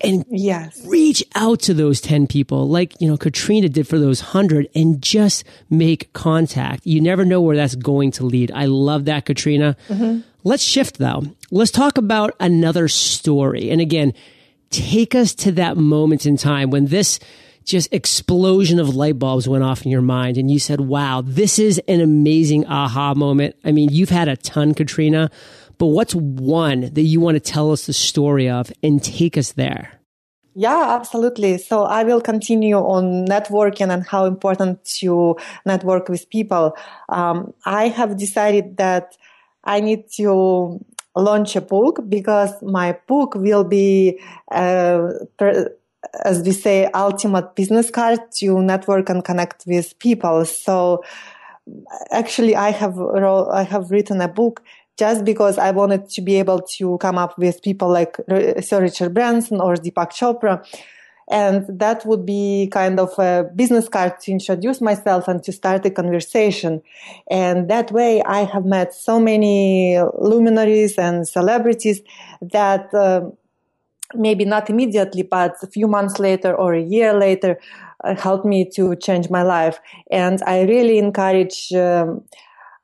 And 0.00 0.24
yes. 0.30 0.80
reach 0.86 1.24
out 1.34 1.60
to 1.62 1.74
those 1.74 2.00
10 2.00 2.28
people 2.28 2.68
like, 2.68 3.00
you 3.00 3.08
know, 3.08 3.16
Katrina 3.16 3.68
did 3.68 3.88
for 3.88 3.98
those 3.98 4.22
100 4.22 4.68
and 4.74 5.02
just 5.02 5.42
make 5.70 6.12
contact. 6.12 6.86
You 6.86 7.00
never 7.00 7.24
know 7.24 7.40
where 7.40 7.56
that's 7.56 7.74
going 7.74 8.12
to 8.12 8.24
lead. 8.24 8.52
I 8.52 8.66
love 8.66 9.06
that, 9.06 9.26
Katrina. 9.26 9.76
Mm-hmm. 9.88 10.20
Let's 10.44 10.62
shift 10.62 10.98
though. 10.98 11.24
Let's 11.50 11.72
talk 11.72 11.98
about 11.98 12.34
another 12.38 12.86
story. 12.86 13.70
And 13.70 13.80
again, 13.80 14.14
take 14.70 15.14
us 15.16 15.34
to 15.34 15.52
that 15.52 15.76
moment 15.76 16.26
in 16.26 16.36
time 16.36 16.70
when 16.70 16.86
this 16.86 17.18
just 17.68 17.92
explosion 17.92 18.80
of 18.80 18.96
light 18.96 19.18
bulbs 19.18 19.46
went 19.46 19.62
off 19.62 19.84
in 19.84 19.90
your 19.90 20.02
mind 20.02 20.38
and 20.38 20.50
you 20.50 20.58
said, 20.58 20.80
wow, 20.80 21.22
this 21.24 21.58
is 21.58 21.78
an 21.86 22.00
amazing 22.00 22.66
aha 22.66 23.14
moment. 23.14 23.54
I 23.64 23.72
mean, 23.72 23.90
you've 23.92 24.08
had 24.08 24.26
a 24.26 24.36
ton, 24.36 24.74
Katrina, 24.74 25.30
but 25.76 25.86
what's 25.86 26.14
one 26.14 26.92
that 26.94 27.02
you 27.02 27.20
want 27.20 27.36
to 27.36 27.40
tell 27.40 27.70
us 27.70 27.86
the 27.86 27.92
story 27.92 28.48
of 28.48 28.72
and 28.82 29.04
take 29.04 29.36
us 29.36 29.52
there? 29.52 29.92
Yeah, 30.54 30.96
absolutely. 30.98 31.58
So 31.58 31.84
I 31.84 32.02
will 32.02 32.20
continue 32.20 32.76
on 32.76 33.26
networking 33.26 33.92
and 33.92 34.04
how 34.04 34.24
important 34.24 34.84
to 35.00 35.36
network 35.64 36.08
with 36.08 36.28
people. 36.30 36.76
Um, 37.08 37.52
I 37.64 37.88
have 37.88 38.16
decided 38.16 38.78
that 38.78 39.16
I 39.62 39.80
need 39.80 40.10
to 40.16 40.84
launch 41.14 41.54
a 41.54 41.60
book 41.60 42.00
because 42.08 42.50
my 42.62 42.98
book 43.06 43.34
will 43.36 43.62
be, 43.62 44.18
uh, 44.50 45.10
as 46.24 46.42
we 46.42 46.52
say, 46.52 46.88
ultimate 46.94 47.54
business 47.54 47.90
card 47.90 48.20
to 48.36 48.60
network 48.62 49.08
and 49.08 49.24
connect 49.24 49.64
with 49.66 49.98
people. 49.98 50.44
So 50.44 51.02
actually, 52.10 52.56
I 52.56 52.70
have 52.70 52.98
I 52.98 53.62
have 53.62 53.90
written 53.90 54.20
a 54.20 54.28
book 54.28 54.62
just 54.98 55.24
because 55.24 55.58
I 55.58 55.70
wanted 55.70 56.08
to 56.10 56.20
be 56.22 56.36
able 56.38 56.60
to 56.76 56.98
come 56.98 57.18
up 57.18 57.38
with 57.38 57.62
people 57.62 57.88
like 57.88 58.16
Sir 58.60 58.82
Richard 58.82 59.14
Branson 59.14 59.60
or 59.60 59.74
Deepak 59.74 60.10
Chopra. 60.10 60.64
And 61.30 61.66
that 61.68 62.06
would 62.06 62.24
be 62.24 62.70
kind 62.72 62.98
of 62.98 63.10
a 63.18 63.44
business 63.54 63.86
card 63.86 64.18
to 64.20 64.32
introduce 64.32 64.80
myself 64.80 65.28
and 65.28 65.42
to 65.44 65.52
start 65.52 65.84
a 65.84 65.90
conversation. 65.90 66.80
And 67.30 67.68
that 67.68 67.92
way 67.92 68.22
I 68.22 68.44
have 68.44 68.64
met 68.64 68.94
so 68.94 69.20
many 69.20 70.00
luminaries 70.18 70.96
and 70.96 71.28
celebrities 71.28 72.00
that 72.40 72.92
uh, 72.94 73.28
maybe 74.14 74.44
not 74.44 74.70
immediately, 74.70 75.22
but 75.22 75.54
a 75.62 75.66
few 75.66 75.86
months 75.86 76.18
later 76.18 76.54
or 76.54 76.74
a 76.74 76.82
year 76.82 77.12
later 77.12 77.58
uh, 78.04 78.14
helped 78.14 78.44
me 78.44 78.68
to 78.74 78.96
change 78.96 79.30
my 79.30 79.42
life. 79.42 79.78
And 80.10 80.42
I 80.46 80.62
really 80.62 80.98
encourage 80.98 81.72
um, 81.72 82.24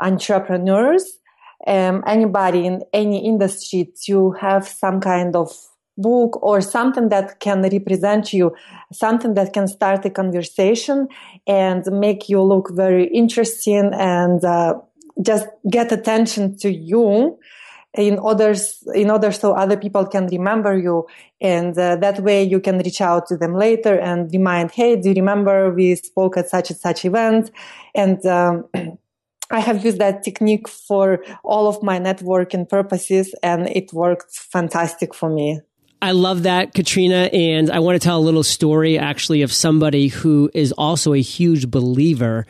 entrepreneurs 0.01 1.19
um, 1.67 2.03
anybody 2.07 2.67
in 2.67 2.83
any 2.93 3.25
industry 3.25 3.91
to 4.05 4.33
have 4.33 4.69
some 4.69 5.01
kind 5.01 5.35
of 5.35 5.51
book 5.97 6.43
or 6.43 6.61
something 6.61 7.09
that 7.09 7.41
can 7.41 7.63
represent 7.63 8.33
you, 8.33 8.55
something 8.93 9.35
that 9.35 9.53
can 9.53 9.69
start 9.69 10.05
a 10.05 10.11
conversation 10.11 11.09
and 11.47 11.85
make 11.93 12.29
you 12.29 12.43
look 12.43 12.71
very 12.73 13.07
interesting 13.07 13.93
and 13.95 14.45
uh, 14.45 14.75
just 15.23 15.47
get 15.71 15.93
attention 15.93 16.57
to 16.59 16.71
you 16.71 17.39
in 17.95 18.19
others 18.23 18.83
in 18.95 19.11
order 19.11 19.31
so 19.31 19.53
other 19.53 19.77
people 19.77 20.05
can 20.07 20.27
remember 20.27 20.77
you 20.77 21.07
and 21.41 21.79
uh, 21.79 21.97
that 21.97 22.21
way 22.21 22.43
you 22.43 22.61
can 22.61 22.79
reach 22.79 23.01
out 23.01 23.27
to 23.27 23.37
them 23.37 23.55
later 23.55 23.99
and 23.99 24.33
remind 24.33 24.71
hey 24.73 24.97
do 24.97 25.11
you 25.11 25.15
remember 25.15 25.73
we 25.73 25.95
spoke 25.95 26.37
at 26.37 26.49
such 26.49 26.71
and 26.71 26.79
such 26.79 27.05
event 27.05 27.51
and 27.95 28.25
um, 28.27 28.65
I 29.51 29.61
have 29.61 29.85
used 29.85 29.99
that 29.99 30.23
technique 30.25 30.69
for 30.69 31.23
all 31.45 31.69
of 31.69 31.83
my 31.83 32.01
networking 32.01 32.69
purposes 32.69 33.35
and 33.43 33.69
it 33.69 33.93
worked 33.93 34.35
fantastic 34.35 35.15
for 35.15 35.29
me. 35.29 35.61
I 36.01 36.13
love 36.13 36.43
that, 36.43 36.75
Katrina. 36.75 37.29
And 37.33 37.71
I 37.71 37.79
want 37.79 38.01
to 38.01 38.05
tell 38.05 38.19
a 38.19 38.21
little 38.21 38.43
story 38.43 38.99
actually 38.99 39.43
of 39.43 39.53
somebody 39.53 40.09
who 40.09 40.51
is 40.55 40.73
also 40.73 41.13
a 41.13 41.21
huge 41.21 41.71
believer 41.71 42.47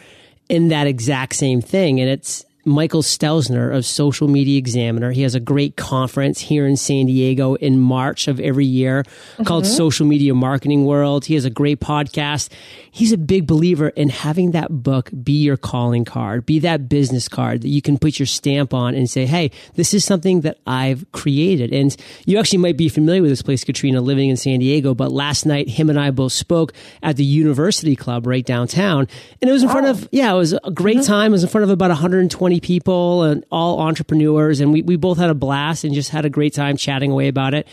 in 0.49 0.69
that 0.69 0.87
exact 0.87 1.35
same 1.35 1.61
thing. 1.61 2.01
And 2.01 2.09
it's 2.09 2.45
Michael 2.65 3.03
Stelzner 3.03 3.75
of 3.75 3.85
Social 3.85 4.29
Media 4.29 4.59
Examiner. 4.59 5.11
He 5.11 5.23
has 5.23 5.35
a 5.35 5.41
great 5.41 5.77
conference 5.77 6.41
here 6.41 6.67
in 6.67 6.77
San 6.77 7.07
Diego 7.07 7.55
in 7.55 7.79
March 7.79 8.27
of 8.29 8.41
every 8.41 8.65
year 8.65 9.03
mm-hmm. 9.03 9.45
called 9.45 9.67
Social 9.67 10.07
Media 10.07 10.35
Marketing 10.35 10.85
World. 10.85 11.27
He 11.27 11.35
has 11.35 11.45
a 11.45 11.51
great 11.51 11.81
podcast. 11.81 12.51
He's 12.91 13.13
a 13.13 13.19
big 13.19 13.47
believer 13.47 13.89
in 13.89 14.09
having 14.09 14.53
that 14.53 14.83
book 14.83 15.11
be 15.23 15.43
your 15.43 15.57
calling 15.57 16.05
card, 16.05 16.47
be 16.47 16.61
that 16.61 16.89
business 16.89 17.29
card 17.29 17.63
that 17.63 17.69
you 17.69 17.83
can 17.83 17.99
put 17.99 18.19
your 18.19 18.27
stamp 18.27 18.73
on 18.73 18.95
and 18.95 19.11
say, 19.11 19.27
Hey, 19.27 19.51
this 19.75 19.93
is 19.93 20.05
something 20.05 20.43
that 20.43 20.59
I've 20.67 21.11
created. 21.13 21.73
And 21.73 21.95
you 22.25 22.39
actually 22.39 22.59
might 22.59 22.77
be 22.77 22.89
familiar 22.89 23.21
with 23.21 23.31
this 23.31 23.43
place, 23.43 23.65
Katrina, 23.65 24.01
living 24.01 24.31
in 24.31 24.37
San 24.37 24.61
Diego, 24.61 24.95
but 24.95 25.13
last 25.13 25.45
night 25.45 25.69
him 25.69 25.91
and 25.91 25.99
I 25.99 26.11
both 26.11 26.33
spoke 26.33 26.73
at 27.03 27.17
the 27.17 27.25
University 27.25 27.97
Club 27.97 28.27
right 28.27 28.45
downtown. 28.45 29.09
And 29.43 29.51
it 29.51 29.53
was 29.53 29.63
in 29.63 29.69
front 29.69 29.87
of, 29.87 30.09
yeah, 30.13 30.33
it 30.33 30.37
was 30.37 30.53
a 30.53 30.71
great 30.71 30.99
mm-hmm. 30.99 31.07
time. 31.07 31.33
It 31.33 31.37
was 31.37 31.43
in 31.43 31.51
front 31.51 31.65
of 31.65 31.71
about 31.71 31.91
120 31.91 32.54
20 32.55 32.61
people 32.61 33.23
and 33.25 33.45
all 33.51 33.81
entrepreneurs. 33.81 34.61
And 34.61 34.73
we, 34.73 34.83
we 34.83 34.97
both 34.97 35.19
had 35.19 35.31
a 35.31 35.35
blast 35.35 35.85
and 35.85 35.95
just 35.95 36.11
had 36.11 36.25
a 36.25 36.31
great 36.31 36.55
time 36.55 36.77
chatting 36.77 37.11
away 37.11 37.29
about 37.29 37.55
it. 37.55 37.67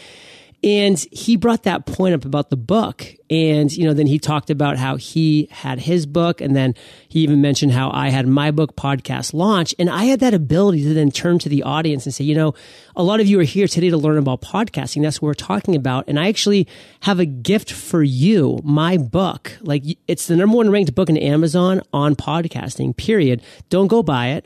And 0.63 0.99
he 1.11 1.37
brought 1.37 1.63
that 1.63 1.87
point 1.87 2.13
up 2.13 2.23
about 2.23 2.51
the 2.51 2.55
book. 2.55 3.03
And, 3.31 3.75
you 3.75 3.85
know, 3.85 3.95
then 3.95 4.05
he 4.05 4.19
talked 4.19 4.51
about 4.51 4.77
how 4.77 4.95
he 4.95 5.47
had 5.49 5.79
his 5.79 6.05
book. 6.05 6.39
And 6.39 6.55
then 6.55 6.75
he 7.07 7.21
even 7.21 7.41
mentioned 7.41 7.71
how 7.71 7.89
I 7.91 8.09
had 8.09 8.27
my 8.27 8.51
book 8.51 8.75
podcast 8.75 9.33
launch. 9.33 9.73
And 9.79 9.89
I 9.89 10.03
had 10.03 10.19
that 10.19 10.35
ability 10.35 10.83
to 10.83 10.93
then 10.93 11.09
turn 11.09 11.39
to 11.39 11.49
the 11.49 11.63
audience 11.63 12.05
and 12.05 12.13
say, 12.13 12.25
you 12.25 12.35
know, 12.35 12.53
a 12.95 13.01
lot 13.01 13.19
of 13.19 13.25
you 13.25 13.39
are 13.39 13.43
here 13.43 13.67
today 13.67 13.89
to 13.89 13.97
learn 13.97 14.19
about 14.19 14.41
podcasting. 14.41 15.01
That's 15.01 15.19
what 15.19 15.27
we're 15.27 15.33
talking 15.33 15.75
about. 15.75 16.05
And 16.07 16.19
I 16.19 16.27
actually 16.27 16.67
have 17.01 17.19
a 17.19 17.25
gift 17.25 17.71
for 17.71 18.03
you, 18.03 18.59
my 18.63 18.97
book. 18.97 19.57
Like 19.61 19.83
it's 20.07 20.27
the 20.27 20.35
number 20.35 20.57
one 20.57 20.69
ranked 20.69 20.93
book 20.93 21.09
in 21.09 21.17
Amazon 21.17 21.81
on 21.91 22.15
podcasting, 22.15 22.95
period. 22.95 23.41
Don't 23.69 23.87
go 23.87 24.03
buy 24.03 24.27
it 24.27 24.45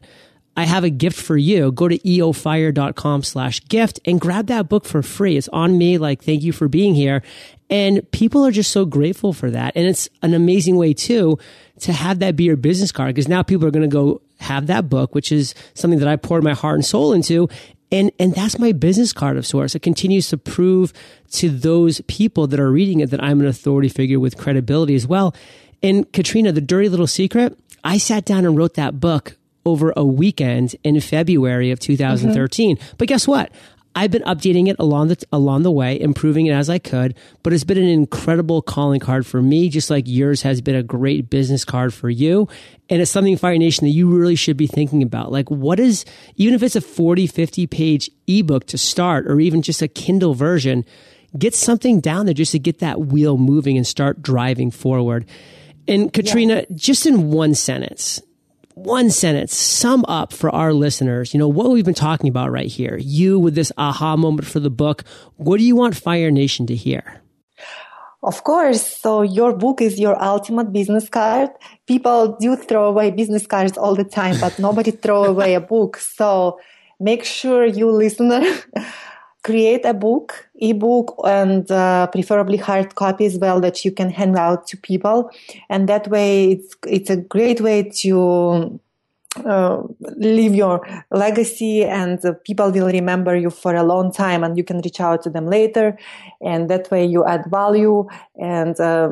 I 0.57 0.65
have 0.65 0.83
a 0.83 0.89
gift 0.89 1.19
for 1.19 1.35
you. 1.35 1.71
Go 1.71 1.87
to 1.87 1.97
eofire.com 1.99 3.23
slash 3.23 3.61
gift 3.67 3.99
and 4.05 4.21
grab 4.21 4.47
that 4.47 4.69
book 4.69 4.85
for 4.85 5.01
free. 5.01 5.35
It's 5.35 5.49
on 5.49 5.77
me. 5.77 5.97
Like, 5.97 6.23
thank 6.23 6.43
you 6.43 6.53
for 6.53 6.67
being 6.67 6.95
here. 6.95 7.23
And 7.69 8.09
people 8.11 8.45
are 8.45 8.51
just 8.51 8.71
so 8.71 8.85
grateful 8.85 9.33
for 9.33 9.51
that. 9.51 9.73
And 9.75 9.85
it's 9.85 10.07
an 10.21 10.33
amazing 10.33 10.77
way 10.77 10.93
too 10.93 11.39
to 11.79 11.91
have 11.91 12.19
that 12.19 12.35
be 12.35 12.45
your 12.45 12.55
business 12.55 12.91
card 12.91 13.13
because 13.13 13.27
now 13.27 13.43
people 13.43 13.67
are 13.67 13.71
going 13.71 13.89
to 13.89 13.93
go 13.93 14.21
have 14.39 14.67
that 14.67 14.89
book, 14.89 15.13
which 15.13 15.31
is 15.31 15.53
something 15.73 15.99
that 15.99 16.07
I 16.07 16.15
poured 16.15 16.43
my 16.43 16.53
heart 16.53 16.75
and 16.75 16.85
soul 16.85 17.13
into. 17.13 17.49
And, 17.91 18.11
and 18.19 18.33
that's 18.33 18.57
my 18.59 18.71
business 18.71 19.13
card 19.13 19.37
of 19.37 19.45
sorts. 19.45 19.75
It 19.75 19.81
continues 19.81 20.29
to 20.29 20.37
prove 20.37 20.93
to 21.31 21.49
those 21.49 22.01
people 22.01 22.47
that 22.47 22.59
are 22.59 22.71
reading 22.71 22.99
it 22.99 23.09
that 23.11 23.23
I'm 23.23 23.41
an 23.41 23.47
authority 23.47 23.89
figure 23.89 24.19
with 24.19 24.37
credibility 24.37 24.95
as 24.95 25.07
well. 25.07 25.35
And 25.83 26.11
Katrina, 26.11 26.51
the 26.51 26.61
dirty 26.61 26.89
little 26.89 27.07
secret, 27.07 27.57
I 27.83 27.97
sat 27.97 28.25
down 28.25 28.45
and 28.45 28.57
wrote 28.57 28.75
that 28.75 28.99
book 28.99 29.37
over 29.65 29.93
a 29.95 30.05
weekend 30.05 30.75
in 30.83 30.99
February 30.99 31.71
of 31.71 31.79
2013. 31.79 32.77
Mm-hmm. 32.77 32.95
But 32.97 33.07
guess 33.07 33.27
what? 33.27 33.51
I've 33.97 34.11
been 34.11 34.23
updating 34.23 34.67
it 34.67 34.75
along 34.77 35.07
the 35.07 35.23
along 35.31 35.63
the 35.63 35.71
way, 35.71 35.99
improving 35.99 36.47
it 36.47 36.51
as 36.51 36.69
I 36.69 36.79
could, 36.79 37.15
but 37.43 37.53
it's 37.53 37.63
been 37.63 37.77
an 37.77 37.87
incredible 37.87 38.61
calling 38.61 38.99
card 38.99 39.25
for 39.25 39.41
me, 39.41 39.69
just 39.69 39.89
like 39.89 40.03
yours 40.05 40.41
has 40.41 40.59
been 40.59 40.75
a 40.75 40.83
great 40.83 41.29
business 41.29 41.63
card 41.63 41.93
for 41.93 42.09
you. 42.09 42.49
And 42.89 43.01
it's 43.01 43.09
something 43.09 43.37
Fire 43.37 43.57
Nation 43.57 43.85
that 43.85 43.93
you 43.93 44.13
really 44.13 44.35
should 44.35 44.57
be 44.57 44.67
thinking 44.67 45.01
about. 45.01 45.31
Like 45.31 45.49
what 45.49 45.79
is 45.79 46.03
even 46.35 46.53
if 46.53 46.61
it's 46.61 46.75
a 46.75 46.81
40, 46.81 47.25
50 47.25 47.67
page 47.67 48.11
ebook 48.27 48.65
to 48.67 48.77
start 48.77 49.27
or 49.27 49.39
even 49.39 49.61
just 49.61 49.81
a 49.81 49.87
Kindle 49.87 50.33
version, 50.33 50.83
get 51.37 51.55
something 51.55 52.01
down 52.01 52.25
there 52.25 52.33
just 52.33 52.51
to 52.51 52.59
get 52.59 52.79
that 52.79 52.99
wheel 52.99 53.37
moving 53.37 53.77
and 53.77 53.87
start 53.87 54.21
driving 54.21 54.71
forward. 54.71 55.25
And 55.87 56.11
Katrina, 56.11 56.65
yeah. 56.67 56.75
just 56.75 57.05
in 57.05 57.31
one 57.31 57.55
sentence, 57.55 58.21
one 58.75 59.09
sentence, 59.09 59.55
sum 59.55 60.03
up 60.07 60.33
for 60.33 60.49
our 60.49 60.73
listeners, 60.73 61.33
you 61.33 61.39
know, 61.39 61.47
what 61.47 61.71
we've 61.71 61.85
been 61.85 61.93
talking 61.93 62.29
about 62.29 62.51
right 62.51 62.67
here. 62.67 62.97
You 63.01 63.39
with 63.39 63.55
this 63.55 63.71
aha 63.77 64.17
moment 64.17 64.47
for 64.47 64.59
the 64.59 64.69
book. 64.69 65.03
What 65.37 65.57
do 65.57 65.63
you 65.63 65.75
want 65.75 65.95
Fire 65.95 66.29
Nation 66.29 66.67
to 66.67 66.75
hear? 66.75 67.21
Of 68.21 68.43
course. 68.43 68.85
So 68.85 69.21
your 69.21 69.55
book 69.55 69.81
is 69.81 69.99
your 69.99 70.21
ultimate 70.21 70.73
business 70.73 71.07
card. 71.07 71.51
People 71.87 72.35
do 72.39 72.55
throw 72.55 72.89
away 72.89 73.11
business 73.11 73.47
cards 73.47 73.77
all 73.77 73.95
the 73.95 74.03
time, 74.03 74.39
but 74.41 74.59
nobody 74.59 74.91
throw 74.91 75.23
away 75.23 75.53
a 75.53 75.61
book. 75.61 75.97
So 75.97 76.59
make 76.99 77.23
sure 77.23 77.65
you 77.65 77.89
listener 77.91 78.43
create 79.45 79.85
a 79.85 79.93
book, 79.93 80.49
ebook, 80.55 81.15
and 81.23 81.69
uh, 81.69 82.07
preferably 82.07 82.57
hard 82.57 82.95
copy 82.95 83.25
as 83.25 83.37
well 83.37 83.61
that 83.61 83.85
you 83.85 83.91
can 83.91 84.09
hand 84.09 84.35
out 84.35 84.65
to 84.65 84.75
people. 84.75 85.29
And 85.69 85.87
that 85.87 86.07
way, 86.07 86.53
it's 86.53 86.75
it's 86.87 87.09
a 87.11 87.17
great 87.17 87.61
way 87.61 87.83
to 88.01 88.79
uh, 89.45 89.83
leave 90.17 90.55
your 90.55 90.81
legacy 91.11 91.83
and 91.83 92.25
uh, 92.25 92.33
people 92.43 92.71
will 92.71 92.87
remember 92.87 93.35
you 93.35 93.51
for 93.51 93.75
a 93.75 93.83
long 93.83 94.11
time 94.11 94.43
and 94.43 94.57
you 94.57 94.63
can 94.63 94.79
reach 94.79 94.99
out 94.99 95.21
to 95.23 95.29
them 95.29 95.45
later 95.45 95.97
and 96.41 96.69
that 96.69 96.89
way 96.89 97.05
you 97.05 97.25
add 97.25 97.43
value 97.51 98.07
and 98.41 98.79
uh, 98.79 99.09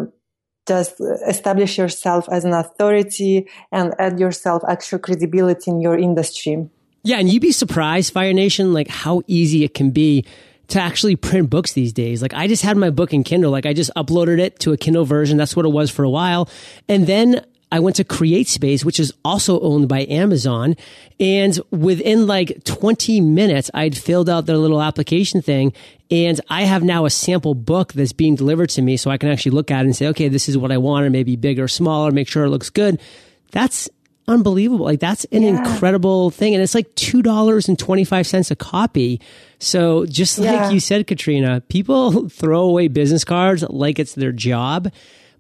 just 0.65 0.95
establish 1.27 1.77
yourself 1.77 2.25
as 2.31 2.45
an 2.45 2.53
authority 2.53 3.45
and 3.71 3.93
add 3.99 4.17
yourself 4.17 4.63
extra 4.69 4.97
credibility 4.97 5.69
in 5.69 5.81
your 5.81 5.97
industry 5.97 6.69
yeah, 7.03 7.17
and 7.17 7.29
you'd 7.29 7.41
be 7.41 7.51
surprised, 7.51 8.13
Fire 8.13 8.33
Nation, 8.33 8.73
like 8.73 8.87
how 8.87 9.21
easy 9.27 9.63
it 9.63 9.73
can 9.73 9.91
be 9.91 10.25
to 10.69 10.79
actually 10.79 11.15
print 11.15 11.49
books 11.49 11.73
these 11.73 11.93
days. 11.93 12.21
Like 12.21 12.33
I 12.33 12.47
just 12.47 12.63
had 12.63 12.77
my 12.77 12.89
book 12.89 13.13
in 13.13 13.23
Kindle, 13.23 13.51
like 13.51 13.65
I 13.65 13.73
just 13.73 13.91
uploaded 13.95 14.39
it 14.39 14.59
to 14.59 14.71
a 14.71 14.77
Kindle 14.77 15.05
version. 15.05 15.37
That's 15.37 15.55
what 15.55 15.65
it 15.65 15.69
was 15.69 15.91
for 15.91 16.03
a 16.03 16.09
while. 16.09 16.49
And 16.87 17.05
then 17.05 17.45
I 17.73 17.79
went 17.79 17.95
to 17.97 18.03
CreateSpace, 18.03 18.85
which 18.85 18.99
is 18.99 19.11
also 19.25 19.59
owned 19.59 19.89
by 19.89 20.05
Amazon. 20.05 20.75
And 21.19 21.59
within 21.71 22.27
like 22.27 22.63
20 22.63 23.19
minutes, 23.19 23.69
I'd 23.73 23.97
filled 23.97 24.29
out 24.29 24.45
their 24.45 24.57
little 24.57 24.81
application 24.81 25.41
thing. 25.41 25.73
And 26.11 26.39
I 26.49 26.63
have 26.63 26.83
now 26.83 27.05
a 27.05 27.09
sample 27.09 27.55
book 27.55 27.93
that's 27.93 28.13
being 28.13 28.35
delivered 28.35 28.69
to 28.69 28.81
me 28.81 28.95
so 28.95 29.09
I 29.09 29.17
can 29.17 29.29
actually 29.29 29.53
look 29.53 29.71
at 29.71 29.81
it 29.81 29.85
and 29.85 29.95
say, 29.95 30.07
okay, 30.07 30.27
this 30.27 30.47
is 30.47 30.57
what 30.57 30.71
I 30.71 30.77
want, 30.77 31.05
or 31.05 31.09
maybe 31.09 31.35
bigger, 31.35 31.67
smaller, 31.67 32.11
make 32.11 32.27
sure 32.27 32.45
it 32.45 32.49
looks 32.49 32.69
good. 32.69 33.01
That's 33.51 33.89
unbelievable. 34.27 34.85
Like 34.85 34.99
that's 34.99 35.25
an 35.25 35.43
yeah. 35.43 35.49
incredible 35.49 36.29
thing. 36.29 36.53
And 36.53 36.63
it's 36.63 36.75
like 36.75 36.93
$2.25 36.95 38.51
a 38.51 38.55
copy. 38.55 39.21
So 39.59 40.05
just 40.05 40.39
like 40.39 40.47
yeah. 40.47 40.69
you 40.69 40.79
said, 40.79 41.07
Katrina, 41.07 41.61
people 41.61 42.29
throw 42.29 42.61
away 42.61 42.87
business 42.87 43.23
cards 43.23 43.63
like 43.69 43.99
it's 43.99 44.15
their 44.15 44.31
job, 44.31 44.91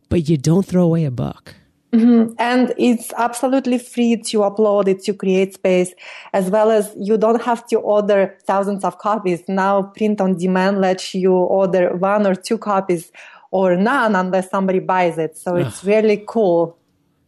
but 0.09 0.29
you 0.29 0.37
don't 0.37 0.65
throw 0.65 0.83
away 0.83 1.05
a 1.05 1.11
book. 1.11 1.55
Mm-hmm. 1.93 2.33
And 2.39 2.73
it's 2.77 3.13
absolutely 3.17 3.77
free 3.77 4.17
to 4.17 4.39
upload 4.39 4.87
it 4.87 5.03
to 5.03 5.13
CreateSpace, 5.13 5.89
as 6.33 6.49
well 6.49 6.71
as 6.71 6.91
you 6.97 7.17
don't 7.19 7.41
have 7.43 7.67
to 7.67 7.75
order 7.75 8.35
thousands 8.47 8.83
of 8.83 8.97
copies. 8.97 9.43
Now 9.47 9.83
print 9.83 10.19
on 10.19 10.37
demand 10.37 10.81
lets 10.81 11.13
you 11.13 11.33
order 11.33 11.95
one 11.95 12.25
or 12.25 12.33
two 12.33 12.57
copies 12.57 13.11
or 13.51 13.75
none 13.75 14.15
unless 14.15 14.49
somebody 14.49 14.79
buys 14.79 15.19
it. 15.19 15.37
So 15.37 15.55
it's 15.55 15.83
really 15.83 16.23
cool. 16.27 16.79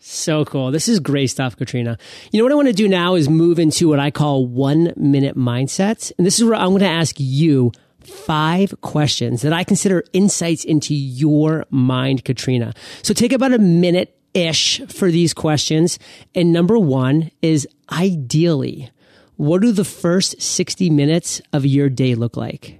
So 0.07 0.45
cool. 0.45 0.69
This 0.69 0.87
is 0.87 0.99
great 0.99 1.31
stuff, 1.31 1.57
Katrina. 1.57 1.97
You 2.31 2.37
know 2.37 2.45
what 2.45 2.51
I 2.51 2.55
want 2.55 2.67
to 2.67 2.75
do 2.75 2.87
now 2.87 3.15
is 3.15 3.27
move 3.27 3.57
into 3.57 3.89
what 3.89 3.99
I 3.99 4.11
call 4.11 4.45
one 4.45 4.93
minute 4.95 5.35
mindsets. 5.35 6.11
And 6.19 6.27
this 6.27 6.37
is 6.37 6.45
where 6.45 6.53
I'm 6.53 6.69
going 6.69 6.81
to 6.81 6.87
ask 6.87 7.15
you 7.17 7.71
five 8.01 8.79
questions 8.81 9.41
that 9.41 9.51
I 9.51 9.63
consider 9.63 10.03
insights 10.13 10.63
into 10.63 10.93
your 10.93 11.65
mind, 11.71 12.23
Katrina. 12.23 12.75
So 13.01 13.15
take 13.15 13.33
about 13.33 13.51
a 13.51 13.57
minute 13.57 14.15
ish 14.35 14.79
for 14.89 15.09
these 15.09 15.33
questions. 15.33 15.97
And 16.35 16.53
number 16.53 16.77
one 16.77 17.31
is 17.41 17.67
ideally, 17.91 18.91
what 19.37 19.63
do 19.63 19.71
the 19.71 19.83
first 19.83 20.39
60 20.39 20.91
minutes 20.91 21.41
of 21.51 21.65
your 21.65 21.89
day 21.89 22.13
look 22.13 22.37
like? 22.37 22.79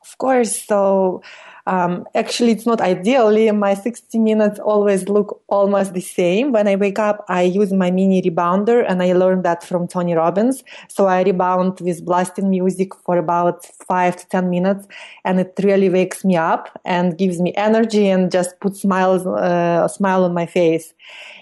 Of 0.00 0.16
course. 0.16 0.64
So, 0.64 1.22
um, 1.66 2.06
actually, 2.14 2.52
it's 2.52 2.64
not 2.64 2.80
ideally. 2.80 3.50
My 3.50 3.74
60 3.74 4.18
minutes 4.18 4.60
always 4.60 5.08
look 5.08 5.42
almost 5.48 5.94
the 5.94 6.00
same. 6.00 6.52
When 6.52 6.68
I 6.68 6.76
wake 6.76 7.00
up, 7.00 7.24
I 7.28 7.42
use 7.42 7.72
my 7.72 7.90
mini 7.90 8.22
rebounder 8.22 8.84
and 8.88 9.02
I 9.02 9.12
learned 9.12 9.44
that 9.44 9.64
from 9.64 9.88
Tony 9.88 10.14
Robbins. 10.14 10.62
So 10.86 11.06
I 11.06 11.22
rebound 11.22 11.80
with 11.80 12.04
blasting 12.04 12.50
music 12.50 12.94
for 12.94 13.18
about 13.18 13.66
five 13.66 14.16
to 14.16 14.28
10 14.28 14.48
minutes 14.48 14.86
and 15.24 15.40
it 15.40 15.54
really 15.62 15.88
wakes 15.88 16.24
me 16.24 16.36
up 16.36 16.80
and 16.84 17.18
gives 17.18 17.40
me 17.40 17.52
energy 17.54 18.08
and 18.08 18.30
just 18.30 18.60
puts 18.60 18.82
smiles, 18.82 19.26
uh, 19.26 19.82
a 19.84 19.88
smile 19.88 20.22
on 20.22 20.34
my 20.34 20.46
face. 20.46 20.94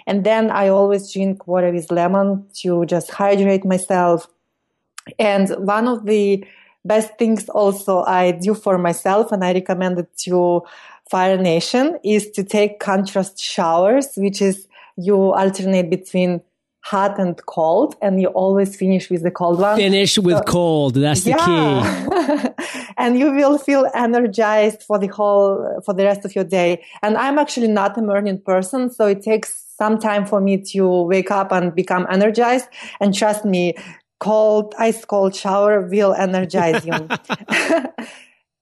And 0.06 0.24
then 0.24 0.50
I 0.50 0.68
always 0.68 1.12
drink 1.12 1.46
water 1.46 1.70
with 1.70 1.90
lemon 1.90 2.46
to 2.62 2.86
just 2.86 3.10
hydrate 3.10 3.66
myself. 3.66 4.26
And 5.18 5.50
one 5.58 5.86
of 5.86 6.06
the 6.06 6.46
best 6.84 7.18
things 7.18 7.48
also 7.48 8.02
I 8.02 8.32
do 8.32 8.54
for 8.54 8.78
myself 8.78 9.32
and 9.32 9.44
I 9.44 9.52
recommend 9.52 9.98
it 9.98 10.16
to 10.24 10.62
Fire 11.10 11.36
Nation 11.36 11.98
is 12.02 12.30
to 12.30 12.44
take 12.44 12.80
contrast 12.80 13.38
showers, 13.38 14.08
which 14.16 14.40
is 14.40 14.66
you 14.96 15.32
alternate 15.32 15.90
between 15.90 16.40
hot 16.80 17.18
and 17.18 17.44
cold 17.46 17.96
and 18.02 18.20
you 18.20 18.28
always 18.28 18.76
finish 18.76 19.08
with 19.10 19.22
the 19.22 19.30
cold 19.30 19.58
one. 19.58 19.76
Finish 19.76 20.18
with 20.18 20.36
so, 20.36 20.42
cold. 20.42 20.94
That's 20.94 21.24
the 21.24 21.30
yeah. 21.30 22.48
key. 22.48 22.84
and 22.98 23.18
you 23.18 23.32
will 23.32 23.58
feel 23.58 23.90
energized 23.94 24.82
for 24.82 24.98
the 24.98 25.06
whole, 25.06 25.80
for 25.84 25.94
the 25.94 26.04
rest 26.04 26.24
of 26.26 26.34
your 26.34 26.44
day. 26.44 26.84
And 27.02 27.16
I'm 27.16 27.38
actually 27.38 27.68
not 27.68 27.96
a 27.96 28.02
morning 28.02 28.38
person. 28.38 28.90
So 28.90 29.06
it 29.06 29.22
takes 29.22 29.64
some 29.78 29.98
time 29.98 30.26
for 30.26 30.40
me 30.40 30.62
to 30.72 31.02
wake 31.04 31.30
up 31.30 31.52
and 31.52 31.74
become 31.74 32.06
energized. 32.10 32.66
And 33.00 33.14
trust 33.14 33.44
me, 33.44 33.74
cold, 34.18 34.74
ice 34.78 35.04
cold 35.04 35.34
shower 35.34 35.82
will 35.82 36.14
energize 36.14 36.84
you. 36.86 37.08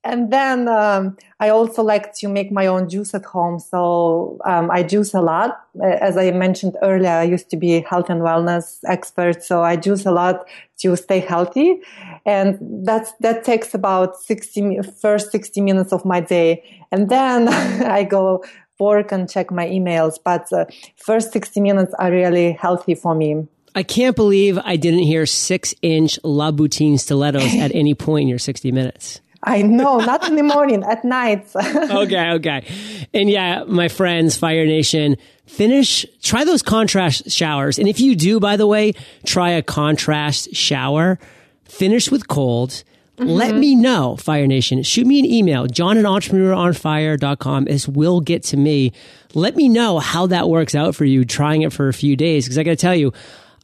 and 0.04 0.32
then 0.32 0.66
um, 0.68 1.16
I 1.38 1.50
also 1.50 1.82
like 1.82 2.14
to 2.14 2.28
make 2.28 2.50
my 2.50 2.66
own 2.66 2.88
juice 2.88 3.14
at 3.14 3.24
home. 3.24 3.58
So 3.58 4.38
um, 4.44 4.70
I 4.70 4.82
juice 4.82 5.14
a 5.14 5.20
lot. 5.20 5.60
As 5.82 6.16
I 6.16 6.30
mentioned 6.32 6.76
earlier, 6.82 7.10
I 7.10 7.24
used 7.24 7.50
to 7.50 7.56
be 7.56 7.80
health 7.80 8.10
and 8.10 8.22
wellness 8.22 8.78
expert, 8.86 9.42
so 9.42 9.62
I 9.62 9.76
juice 9.76 10.04
a 10.04 10.12
lot 10.12 10.48
to 10.80 10.96
stay 10.96 11.20
healthy, 11.20 11.80
and 12.26 12.58
that's 12.84 13.12
that 13.20 13.44
takes 13.44 13.72
about 13.72 14.16
60 14.16 14.80
first 15.00 15.30
60 15.30 15.60
minutes 15.60 15.92
of 15.92 16.04
my 16.04 16.20
day, 16.20 16.62
and 16.90 17.08
then 17.08 17.48
I 17.98 18.02
go 18.02 18.42
work 18.78 19.12
and 19.12 19.30
check 19.30 19.50
my 19.50 19.66
emails. 19.66 20.18
But 20.22 20.52
uh, 20.52 20.64
first 20.96 21.32
60 21.32 21.60
minutes 21.60 21.94
are 21.98 22.10
really 22.10 22.52
healthy 22.52 22.96
for 22.96 23.14
me. 23.14 23.46
I 23.74 23.82
can't 23.82 24.14
believe 24.14 24.58
I 24.58 24.76
didn't 24.76 25.02
hear 25.02 25.24
six 25.26 25.74
inch 25.82 26.18
Louboutin 26.22 26.98
stilettos 26.98 27.54
at 27.54 27.74
any 27.74 27.94
point 27.94 28.22
in 28.22 28.28
your 28.28 28.38
60 28.38 28.70
minutes. 28.72 29.20
I 29.44 29.62
know, 29.62 29.98
not 29.98 30.28
in 30.28 30.36
the 30.36 30.42
morning, 30.42 30.84
at 30.84 31.04
night. 31.04 31.48
okay, 31.56 32.30
okay. 32.32 32.64
And 33.12 33.28
yeah, 33.28 33.64
my 33.64 33.88
friends, 33.88 34.36
Fire 34.36 34.66
Nation, 34.66 35.16
finish, 35.46 36.06
try 36.22 36.44
those 36.44 36.62
contrast 36.62 37.28
showers. 37.30 37.78
And 37.78 37.88
if 37.88 37.98
you 37.98 38.14
do, 38.14 38.38
by 38.38 38.56
the 38.56 38.68
way, 38.68 38.92
try 39.26 39.50
a 39.50 39.62
contrast 39.62 40.54
shower, 40.54 41.18
finish 41.64 42.08
with 42.08 42.28
cold. 42.28 42.84
Mm-hmm. 43.18 43.30
Let 43.30 43.56
me 43.56 43.74
know, 43.74 44.16
Fire 44.16 44.46
Nation. 44.46 44.82
Shoot 44.84 45.06
me 45.06 45.18
an 45.18 45.26
email, 45.26 45.66
john 45.66 45.98
at 45.98 46.04
entrepreneuronfire.com. 46.04 47.64
This 47.64 47.88
will 47.88 48.20
get 48.20 48.44
to 48.44 48.56
me. 48.56 48.92
Let 49.34 49.56
me 49.56 49.68
know 49.68 49.98
how 49.98 50.26
that 50.28 50.48
works 50.48 50.76
out 50.76 50.94
for 50.94 51.04
you, 51.04 51.24
trying 51.24 51.62
it 51.62 51.72
for 51.72 51.88
a 51.88 51.92
few 51.92 52.16
days. 52.16 52.46
Cause 52.46 52.58
I 52.58 52.62
gotta 52.62 52.76
tell 52.76 52.94
you, 52.94 53.12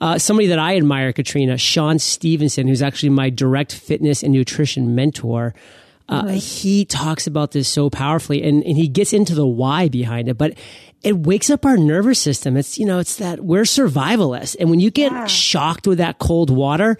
uh, 0.00 0.18
somebody 0.18 0.48
that 0.48 0.58
I 0.58 0.76
admire, 0.76 1.12
Katrina, 1.12 1.58
Shawn 1.58 1.98
Stevenson, 1.98 2.68
who's 2.68 2.82
actually 2.82 3.10
my 3.10 3.30
direct 3.30 3.74
fitness 3.74 4.22
and 4.22 4.32
nutrition 4.32 4.94
mentor. 4.94 5.54
Uh, 6.08 6.22
mm-hmm. 6.22 6.36
He 6.36 6.84
talks 6.84 7.26
about 7.26 7.52
this 7.52 7.68
so 7.68 7.90
powerfully 7.90 8.42
and, 8.42 8.62
and 8.64 8.76
he 8.76 8.88
gets 8.88 9.12
into 9.12 9.34
the 9.34 9.46
why 9.46 9.88
behind 9.88 10.28
it, 10.28 10.38
but 10.38 10.54
it 11.02 11.16
wakes 11.16 11.50
up 11.50 11.66
our 11.66 11.76
nervous 11.76 12.18
system. 12.18 12.56
It's, 12.56 12.78
you 12.78 12.86
know, 12.86 12.98
it's 12.98 13.16
that 13.16 13.44
we're 13.44 13.62
survivalists. 13.62 14.56
And 14.58 14.70
when 14.70 14.80
you 14.80 14.90
get 14.90 15.12
yeah. 15.12 15.26
shocked 15.26 15.86
with 15.86 15.98
that 15.98 16.18
cold 16.18 16.50
water, 16.50 16.96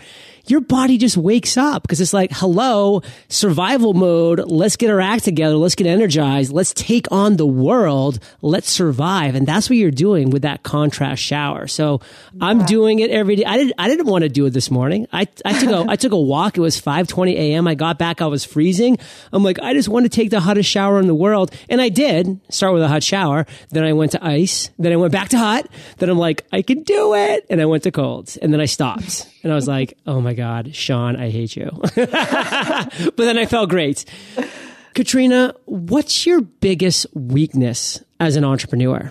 your 0.51 0.61
body 0.61 0.99
just 0.99 1.17
wakes 1.17 1.57
up 1.57 1.83
because 1.83 2.01
it's 2.01 2.13
like, 2.13 2.31
hello, 2.33 3.03
survival 3.29 3.95
mode. 3.95 4.41
Let's 4.41 4.77
get 4.77 4.91
our 4.91 5.01
act 5.01 5.25
together. 5.25 5.57
Let's 5.57 5.75
get 5.75 5.87
energized. 5.87 6.53
Let's 6.53 6.73
take 6.75 7.11
on 7.11 7.37
the 7.37 7.47
world. 7.47 8.19
Let's 8.43 8.71
survive. 8.71 9.35
And 9.35 9.47
that's 9.47 9.69
what 9.69 9.77
you're 9.77 9.91
doing 9.91 10.31
with 10.31 10.43
that 10.43 10.63
contrast 10.63 11.23
shower. 11.23 11.67
So 11.67 12.01
yeah. 12.33 12.47
I'm 12.47 12.65
doing 12.65 13.01
it 13.01 13.11
every 13.11 13.37
day. 13.37 13.45
I 13.45 13.57
didn't, 13.57 13.75
I 13.79 13.89
didn't 13.89 14.07
want 14.07 14.23
to 14.23 14.29
do 14.29 14.47
it 14.47 14.51
this 14.51 14.71
morning. 14.71 15.07
I, 15.13 15.27
I 15.45 15.59
took 15.59 15.71
a, 15.71 15.91
I 15.91 15.97
took 15.97 16.13
a 16.13 16.21
walk. 16.21 16.57
It 16.57 16.61
was 16.61 16.79
520 16.79 17.37
a.m. 17.37 17.67
I 17.67 17.75
got 17.75 17.99
back. 17.99 18.21
I 18.23 18.27
was 18.27 18.45
freezing. 18.45 18.99
I'm 19.33 19.43
like, 19.43 19.59
I 19.61 19.75
just 19.75 19.89
want 19.89 20.05
to 20.05 20.11
take 20.11 20.31
the 20.31 20.41
hottest 20.41 20.71
shower 20.71 20.99
in 21.01 21.07
the 21.07 21.15
world. 21.15 21.55
And 21.69 21.81
I 21.81 21.89
did 21.89 22.41
start 22.51 22.75
with 22.75 22.83
a 22.83 22.89
hot 22.89 23.03
shower. 23.03 23.47
Then 23.71 23.85
I 23.85 23.93
went 23.93 24.13
to 24.13 24.25
ice. 24.25 24.71
Then 24.79 24.93
I 24.93 24.97
went 24.97 25.13
back 25.13 25.31
to 25.31 25.39
hot. 25.39 25.67
Then 25.99 26.09
I'm 26.09 26.19
like, 26.19 26.47
I 26.53 26.63
can 26.63 26.83
do 26.83 27.15
it. 27.15 27.47
And 27.51 27.61
I 27.61 27.67
went 27.67 27.83
to 27.85 27.91
cold. 27.91 28.37
And 28.41 28.53
then 28.53 28.61
I 28.61 28.67
stopped. 28.67 29.29
And 29.43 29.53
I 29.53 29.55
was 29.55 29.69
like, 29.69 29.97
oh 30.07 30.21
my 30.21 30.35
God, 30.39 30.73
Shawn, 30.73 31.17
I 31.17 31.31
hate 31.31 31.57
you. 31.57 31.69
but 31.97 33.17
then 33.17 33.37
I 33.37 33.45
felt 33.45 33.71
great. 33.71 34.05
Katrina, 34.95 35.53
what's 35.65 36.27
your 36.27 36.43
biggest 36.43 37.09
weakness 37.13 38.05
as 38.21 38.37
an 38.37 38.45
entrepreneur? 38.45 39.11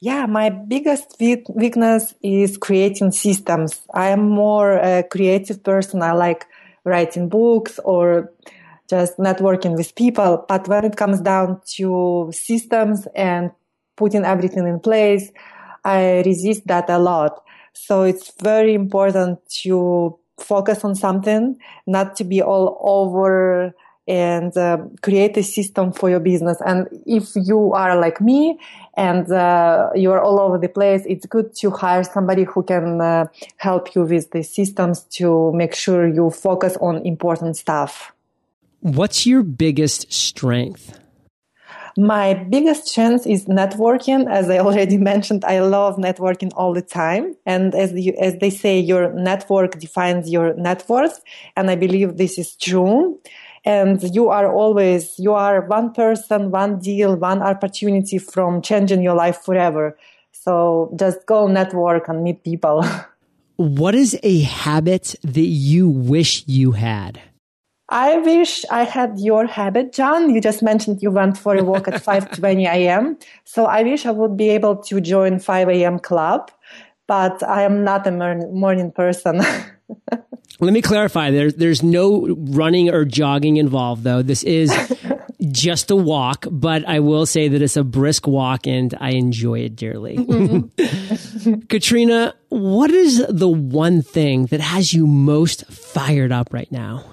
Yeah, 0.00 0.26
my 0.26 0.48
biggest 0.50 1.16
weakness 1.18 2.14
is 2.22 2.56
creating 2.56 3.10
systems. 3.10 3.80
I 3.92 4.10
am 4.10 4.28
more 4.28 4.74
a 4.74 5.02
creative 5.02 5.64
person. 5.64 6.02
I 6.02 6.12
like 6.12 6.46
writing 6.84 7.28
books 7.28 7.80
or 7.84 8.32
just 8.88 9.18
networking 9.18 9.76
with 9.76 9.92
people. 9.96 10.44
But 10.46 10.68
when 10.68 10.84
it 10.84 10.96
comes 10.96 11.20
down 11.20 11.60
to 11.78 12.30
systems 12.32 13.08
and 13.16 13.50
putting 13.96 14.24
everything 14.24 14.68
in 14.68 14.78
place, 14.78 15.32
I 15.84 16.22
resist 16.24 16.68
that 16.68 16.88
a 16.88 17.00
lot. 17.00 17.42
So 17.74 18.02
it's 18.02 18.32
very 18.40 18.74
important 18.74 19.38
to 19.62 20.18
focus 20.38 20.84
on 20.84 20.94
something, 20.94 21.58
not 21.86 22.16
to 22.16 22.24
be 22.24 22.42
all 22.42 22.78
over 22.80 23.74
and 24.08 24.56
uh, 24.56 24.78
create 25.00 25.36
a 25.36 25.42
system 25.42 25.92
for 25.92 26.10
your 26.10 26.18
business. 26.18 26.58
And 26.66 26.88
if 27.06 27.30
you 27.36 27.72
are 27.72 27.96
like 27.96 28.20
me 28.20 28.58
and 28.96 29.30
uh, 29.30 29.90
you 29.94 30.10
are 30.10 30.20
all 30.20 30.40
over 30.40 30.58
the 30.58 30.68
place, 30.68 31.02
it's 31.06 31.26
good 31.26 31.54
to 31.56 31.70
hire 31.70 32.02
somebody 32.02 32.44
who 32.44 32.62
can 32.62 33.00
uh, 33.00 33.26
help 33.58 33.94
you 33.94 34.02
with 34.02 34.30
the 34.32 34.42
systems 34.42 35.04
to 35.12 35.52
make 35.52 35.74
sure 35.74 36.08
you 36.08 36.30
focus 36.30 36.76
on 36.80 37.06
important 37.06 37.56
stuff. 37.56 38.12
What's 38.80 39.26
your 39.26 39.44
biggest 39.44 40.12
strength? 40.12 40.98
My 41.96 42.34
biggest 42.34 42.92
chance 42.92 43.26
is 43.26 43.46
networking. 43.46 44.30
As 44.30 44.48
I 44.48 44.58
already 44.58 44.96
mentioned, 45.12 45.44
I 45.44 45.60
love 45.60 45.96
networking 45.96 46.50
all 46.54 46.72
the 46.72 46.82
time. 46.82 47.36
And 47.46 47.74
as, 47.74 47.92
you, 47.92 48.14
as 48.20 48.38
they 48.38 48.50
say, 48.50 48.78
your 48.78 49.12
network 49.12 49.78
defines 49.78 50.30
your 50.30 50.54
net 50.54 50.84
worth. 50.88 51.20
And 51.56 51.70
I 51.70 51.76
believe 51.76 52.16
this 52.16 52.38
is 52.38 52.56
true. 52.56 53.20
And 53.64 54.02
you 54.14 54.28
are 54.28 54.52
always, 54.52 55.14
you 55.18 55.32
are 55.34 55.66
one 55.66 55.92
person, 55.92 56.50
one 56.50 56.80
deal, 56.80 57.16
one 57.16 57.42
opportunity 57.42 58.18
from 58.18 58.60
changing 58.62 59.02
your 59.02 59.14
life 59.14 59.42
forever. 59.42 59.96
So 60.32 60.92
just 60.96 61.26
go 61.26 61.46
network 61.46 62.08
and 62.08 62.22
meet 62.24 62.42
people. 62.42 62.84
What 63.56 63.94
is 63.94 64.18
a 64.24 64.40
habit 64.40 65.14
that 65.22 65.40
you 65.40 65.88
wish 65.88 66.42
you 66.46 66.72
had? 66.72 67.20
I 67.92 68.16
wish 68.16 68.64
I 68.70 68.84
had 68.84 69.20
your 69.20 69.46
habit, 69.46 69.92
John. 69.92 70.34
You 70.34 70.40
just 70.40 70.62
mentioned 70.62 71.02
you 71.02 71.10
went 71.10 71.36
for 71.36 71.54
a 71.54 71.62
walk 71.62 71.88
at 71.88 72.02
5:20 72.08 72.64
a.m. 72.64 73.18
So 73.44 73.66
I 73.66 73.82
wish 73.82 74.06
I 74.06 74.10
would 74.12 74.34
be 74.34 74.48
able 74.48 74.76
to 74.88 75.00
join 75.00 75.38
5 75.38 75.68
a.m. 75.68 75.98
club, 75.98 76.50
but 77.06 77.42
I 77.42 77.62
am 77.62 77.84
not 77.84 78.06
a 78.06 78.10
morning 78.10 78.92
person. 78.92 79.42
Let 80.60 80.72
me 80.72 80.80
clarify. 80.80 81.30
There, 81.30 81.52
there's 81.52 81.82
no 81.82 82.28
running 82.28 82.88
or 82.88 83.04
jogging 83.04 83.58
involved, 83.58 84.04
though. 84.04 84.22
This 84.22 84.42
is 84.42 84.72
just 85.50 85.90
a 85.90 85.96
walk, 85.96 86.46
but 86.50 86.88
I 86.88 87.00
will 87.00 87.26
say 87.26 87.48
that 87.48 87.60
it's 87.60 87.76
a 87.76 87.84
brisk 87.84 88.26
walk 88.26 88.66
and 88.66 88.94
I 89.00 89.10
enjoy 89.10 89.60
it 89.60 89.76
dearly. 89.76 90.16
Mm-hmm. 90.16 91.60
Katrina, 91.68 92.34
what 92.48 92.90
is 92.90 93.26
the 93.28 93.48
one 93.48 94.00
thing 94.00 94.46
that 94.46 94.60
has 94.60 94.94
you 94.94 95.06
most 95.06 95.66
fired 95.66 96.32
up 96.32 96.54
right 96.54 96.70
now? 96.70 97.11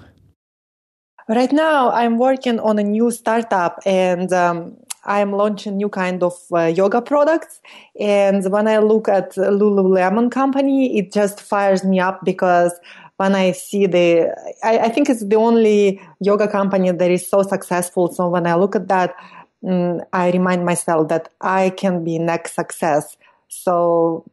Right 1.30 1.52
now, 1.52 1.92
I'm 1.92 2.18
working 2.18 2.58
on 2.58 2.80
a 2.80 2.82
new 2.82 3.12
startup 3.12 3.78
and 3.86 4.32
um, 4.32 4.76
I'm 5.04 5.30
launching 5.30 5.76
new 5.76 5.88
kind 5.88 6.24
of 6.24 6.34
uh, 6.52 6.64
yoga 6.64 7.00
products. 7.00 7.60
And 8.00 8.50
when 8.50 8.66
I 8.66 8.78
look 8.78 9.08
at 9.08 9.36
Lululemon 9.36 10.32
company, 10.32 10.98
it 10.98 11.12
just 11.12 11.40
fires 11.40 11.84
me 11.84 12.00
up 12.00 12.24
because 12.24 12.72
when 13.18 13.36
I 13.36 13.52
see 13.52 13.86
the, 13.86 14.34
I, 14.64 14.78
I 14.78 14.88
think 14.88 15.08
it's 15.08 15.24
the 15.24 15.36
only 15.36 16.02
yoga 16.18 16.48
company 16.48 16.90
that 16.90 17.10
is 17.12 17.30
so 17.30 17.44
successful. 17.44 18.12
So 18.12 18.28
when 18.28 18.44
I 18.44 18.56
look 18.56 18.74
at 18.74 18.88
that, 18.88 19.14
um, 19.64 20.00
I 20.12 20.32
remind 20.32 20.64
myself 20.64 21.10
that 21.10 21.28
I 21.40 21.70
can 21.70 22.02
be 22.02 22.18
next 22.18 22.56
success. 22.56 23.16
So 23.46 24.24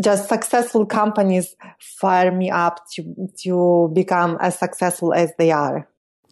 just 0.00 0.28
successful 0.28 0.86
companies 0.86 1.54
fire 1.78 2.32
me 2.32 2.50
up 2.50 2.80
to 2.92 3.28
to 3.42 3.90
become 3.94 4.38
as 4.40 4.58
successful 4.58 5.12
as 5.12 5.32
they 5.38 5.50
are. 5.50 5.88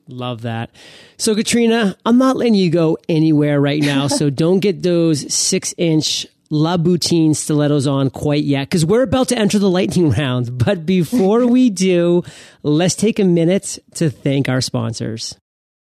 Love 0.09 0.43
that. 0.43 0.71
So 1.17 1.35
Katrina, 1.35 1.97
I'm 2.05 2.19
not 2.19 2.37
letting 2.37 2.55
you 2.55 2.71
go 2.71 2.99
anywhere 3.09 3.61
right 3.61 3.83
now. 3.83 4.07
so 4.07 4.31
don't 4.45 4.61
get 4.61 4.83
those 4.83 5.33
six 5.33 5.75
inch 5.79 6.27
Louboutin 6.51 7.35
stilettos 7.35 7.87
on 7.87 8.11
quite 8.11 8.45
yet 8.45 8.69
because 8.69 8.85
we're 8.85 9.03
about 9.03 9.29
to 9.29 9.38
enter 9.38 9.59
the 9.59 9.71
lightning 9.71 10.11
round. 10.11 10.59
But 10.59 10.87
before 10.87 11.47
we 11.47 11.71
do, 11.88 12.23
let's 12.62 12.95
take 12.95 13.19
a 13.19 13.25
minute 13.25 13.79
to 13.95 14.11
thank 14.11 14.49
our 14.49 14.61
sponsors. 14.61 15.37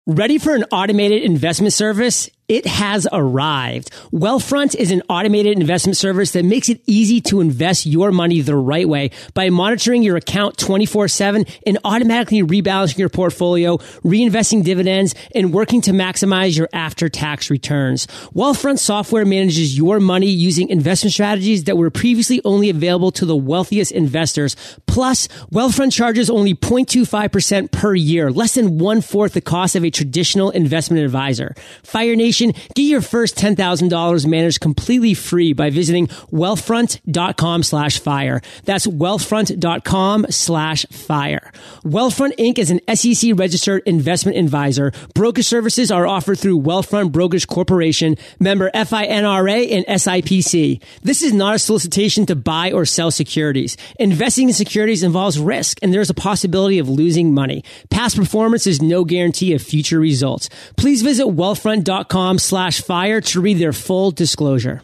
Ready 0.05 0.37
for 0.37 0.53
an 0.53 0.65
automated 0.71 1.23
investment 1.23 1.73
service? 1.73 2.29
It 2.47 2.65
has 2.65 3.07
arrived. 3.11 3.91
Wealthfront 4.11 4.75
is 4.75 4.91
an 4.91 5.01
automated 5.09 5.57
investment 5.57 5.95
service 5.95 6.31
that 6.31 6.43
makes 6.43 6.67
it 6.67 6.81
easy 6.85 7.21
to 7.21 7.39
invest 7.39 7.85
your 7.85 8.11
money 8.11 8.41
the 8.41 8.55
right 8.55 8.87
way 8.87 9.11
by 9.33 9.49
monitoring 9.49 10.03
your 10.03 10.17
account 10.17 10.57
24-7 10.57 11.49
and 11.65 11.77
automatically 11.85 12.43
rebalancing 12.43 12.97
your 12.97 13.09
portfolio, 13.09 13.77
reinvesting 14.03 14.63
dividends, 14.63 15.15
and 15.33 15.53
working 15.53 15.81
to 15.81 15.91
maximize 15.91 16.57
your 16.57 16.67
after-tax 16.73 17.49
returns. 17.49 18.07
Wealthfront 18.35 18.79
software 18.79 19.25
manages 19.25 19.77
your 19.77 19.99
money 19.99 20.27
using 20.27 20.67
investment 20.69 21.13
strategies 21.13 21.63
that 21.63 21.77
were 21.77 21.89
previously 21.89 22.41
only 22.43 22.69
available 22.69 23.11
to 23.11 23.25
the 23.25 23.35
wealthiest 23.35 23.91
investors. 23.91 24.55
Plus, 24.85 25.27
Wealthfront 25.53 25.93
charges 25.93 26.29
only 26.29 26.53
0.25% 26.53 27.71
per 27.71 27.95
year, 27.95 28.31
less 28.31 28.55
than 28.55 28.77
one-fourth 28.77 29.33
the 29.33 29.41
cost 29.41 29.75
of 29.75 29.85
a 29.85 29.89
traditional 29.89 30.49
investment 30.49 31.03
advisor. 31.03 31.55
Fire 31.83 32.15
Nation 32.15 32.42
get 32.51 32.83
your 32.83 33.01
first 33.01 33.37
$10,000 33.37 34.25
managed 34.27 34.59
completely 34.59 35.13
free 35.13 35.53
by 35.53 35.69
visiting 35.69 36.07
wealthfront.com 36.07 37.63
slash 37.63 37.99
fire. 37.99 38.41
That's 38.65 38.87
wealthfront.com 38.87 40.27
slash 40.29 40.85
fire. 40.87 41.51
Wealthfront 41.83 42.35
Inc. 42.37 42.59
is 42.59 42.71
an 42.71 42.81
SEC 42.95 43.31
registered 43.35 43.83
investment 43.85 44.37
advisor. 44.37 44.91
Broker 45.13 45.43
services 45.43 45.91
are 45.91 46.07
offered 46.07 46.39
through 46.39 46.61
Wealthfront 46.61 47.11
Brokers 47.11 47.45
Corporation, 47.45 48.17
member 48.39 48.71
FINRA 48.71 49.71
and 49.71 49.85
SIPC. 49.85 50.81
This 51.01 51.21
is 51.21 51.33
not 51.33 51.55
a 51.55 51.59
solicitation 51.59 52.25
to 52.25 52.35
buy 52.35 52.71
or 52.71 52.85
sell 52.85 53.11
securities. 53.11 53.77
Investing 53.99 54.47
in 54.47 54.53
securities 54.53 55.03
involves 55.03 55.39
risk 55.39 55.77
and 55.81 55.93
there's 55.93 56.09
a 56.09 56.15
possibility 56.15 56.79
of 56.79 56.89
losing 56.89 57.33
money. 57.33 57.63
Past 57.89 58.15
performance 58.15 58.65
is 58.67 58.81
no 58.81 59.03
guarantee 59.05 59.53
of 59.53 59.61
future 59.61 59.99
results. 59.99 60.49
Please 60.77 61.01
visit 61.01 61.25
wealthfront.com 61.27 62.22
com 62.23 62.39
slash 62.39 62.81
fire 62.81 63.19
to 63.21 63.41
read 63.41 63.59
their 63.59 63.73
full 63.73 64.11
disclosure. 64.11 64.81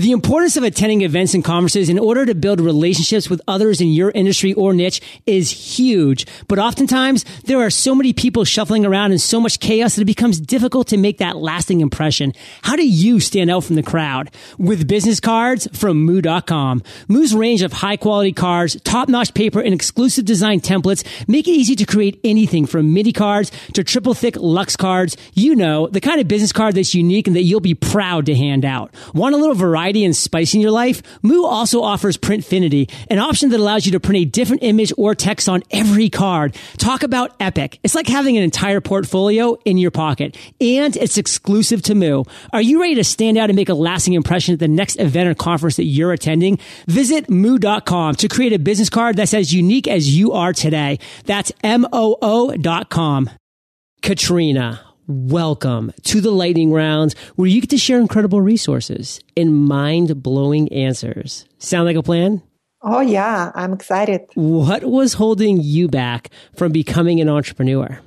The 0.00 0.12
importance 0.12 0.56
of 0.56 0.64
attending 0.64 1.02
events 1.02 1.34
and 1.34 1.44
conferences 1.44 1.90
in 1.90 1.98
order 1.98 2.24
to 2.24 2.34
build 2.34 2.58
relationships 2.58 3.28
with 3.28 3.42
others 3.46 3.82
in 3.82 3.88
your 3.88 4.10
industry 4.12 4.54
or 4.54 4.72
niche 4.72 5.02
is 5.26 5.50
huge. 5.50 6.26
But 6.48 6.58
oftentimes 6.58 7.26
there 7.44 7.58
are 7.58 7.68
so 7.68 7.94
many 7.94 8.14
people 8.14 8.46
shuffling 8.46 8.86
around 8.86 9.10
and 9.10 9.20
so 9.20 9.42
much 9.42 9.60
chaos 9.60 9.96
that 9.96 10.00
it 10.00 10.06
becomes 10.06 10.40
difficult 10.40 10.88
to 10.88 10.96
make 10.96 11.18
that 11.18 11.36
lasting 11.36 11.82
impression. 11.82 12.32
How 12.62 12.76
do 12.76 12.88
you 12.88 13.20
stand 13.20 13.50
out 13.50 13.64
from 13.64 13.76
the 13.76 13.82
crowd? 13.82 14.30
With 14.56 14.88
business 14.88 15.20
cards 15.20 15.68
from 15.78 16.02
Moo.com. 16.06 16.82
Moo's 17.08 17.34
range 17.34 17.60
of 17.60 17.74
high 17.74 17.98
quality 17.98 18.32
cards, 18.32 18.80
top 18.80 19.10
notch 19.10 19.34
paper, 19.34 19.60
and 19.60 19.74
exclusive 19.74 20.24
design 20.24 20.62
templates 20.62 21.04
make 21.28 21.46
it 21.46 21.50
easy 21.50 21.76
to 21.76 21.84
create 21.84 22.18
anything 22.24 22.64
from 22.64 22.94
mini 22.94 23.12
cards 23.12 23.52
to 23.74 23.84
triple 23.84 24.14
thick 24.14 24.36
Luxe 24.36 24.76
cards. 24.76 25.18
You 25.34 25.54
know, 25.54 25.88
the 25.88 26.00
kind 26.00 26.22
of 26.22 26.26
business 26.26 26.54
card 26.54 26.74
that's 26.74 26.94
unique 26.94 27.26
and 27.26 27.36
that 27.36 27.42
you'll 27.42 27.60
be 27.60 27.74
proud 27.74 28.24
to 28.24 28.34
hand 28.34 28.64
out. 28.64 28.94
Want 29.12 29.34
a 29.34 29.38
little 29.38 29.54
variety? 29.54 29.89
Variety 29.90 30.04
and 30.04 30.14
spice 30.14 30.54
in 30.54 30.60
your 30.60 30.70
life, 30.70 31.02
Moo 31.22 31.44
also 31.44 31.82
offers 31.82 32.16
Printfinity, 32.16 32.88
an 33.10 33.18
option 33.18 33.50
that 33.50 33.58
allows 33.58 33.86
you 33.86 33.92
to 33.92 34.00
print 34.00 34.22
a 34.22 34.24
different 34.24 34.62
image 34.62 34.92
or 34.96 35.16
text 35.16 35.48
on 35.48 35.62
every 35.72 36.08
card. 36.08 36.54
Talk 36.78 37.02
about 37.02 37.34
epic. 37.40 37.80
It's 37.82 37.96
like 37.96 38.06
having 38.06 38.36
an 38.36 38.44
entire 38.44 38.80
portfolio 38.80 39.56
in 39.64 39.78
your 39.78 39.90
pocket, 39.90 40.36
and 40.60 40.96
it's 40.96 41.18
exclusive 41.18 41.82
to 41.82 41.96
Moo. 41.96 42.22
Are 42.52 42.62
you 42.62 42.80
ready 42.80 42.94
to 42.96 43.04
stand 43.04 43.36
out 43.36 43.50
and 43.50 43.56
make 43.56 43.68
a 43.68 43.74
lasting 43.74 44.14
impression 44.14 44.54
at 44.54 44.60
the 44.60 44.68
next 44.68 45.00
event 45.00 45.28
or 45.28 45.34
conference 45.34 45.76
that 45.76 45.86
you're 45.86 46.12
attending? 46.12 46.58
Visit 46.86 47.28
moo.com 47.28 48.14
to 48.14 48.28
create 48.28 48.52
a 48.52 48.58
business 48.58 48.90
card 48.90 49.16
that's 49.16 49.34
as 49.34 49.52
unique 49.52 49.88
as 49.88 50.16
you 50.16 50.32
are 50.32 50.52
today. 50.52 51.00
That's 51.24 51.50
M-O-O.com. 51.64 53.30
Katrina 54.02 54.89
Welcome 55.12 55.92
to 56.04 56.20
the 56.20 56.30
lightning 56.30 56.70
rounds 56.70 57.16
where 57.34 57.48
you 57.48 57.60
get 57.60 57.70
to 57.70 57.78
share 57.78 57.98
incredible 57.98 58.40
resources 58.40 59.18
and 59.36 59.66
mind 59.66 60.22
blowing 60.22 60.72
answers. 60.72 61.46
Sound 61.58 61.86
like 61.86 61.96
a 61.96 62.02
plan? 62.04 62.42
Oh, 62.82 63.00
yeah, 63.00 63.50
I'm 63.56 63.72
excited. 63.72 64.20
What 64.34 64.84
was 64.84 65.14
holding 65.14 65.60
you 65.60 65.88
back 65.88 66.30
from 66.54 66.70
becoming 66.70 67.20
an 67.20 67.28
entrepreneur? 67.28 67.98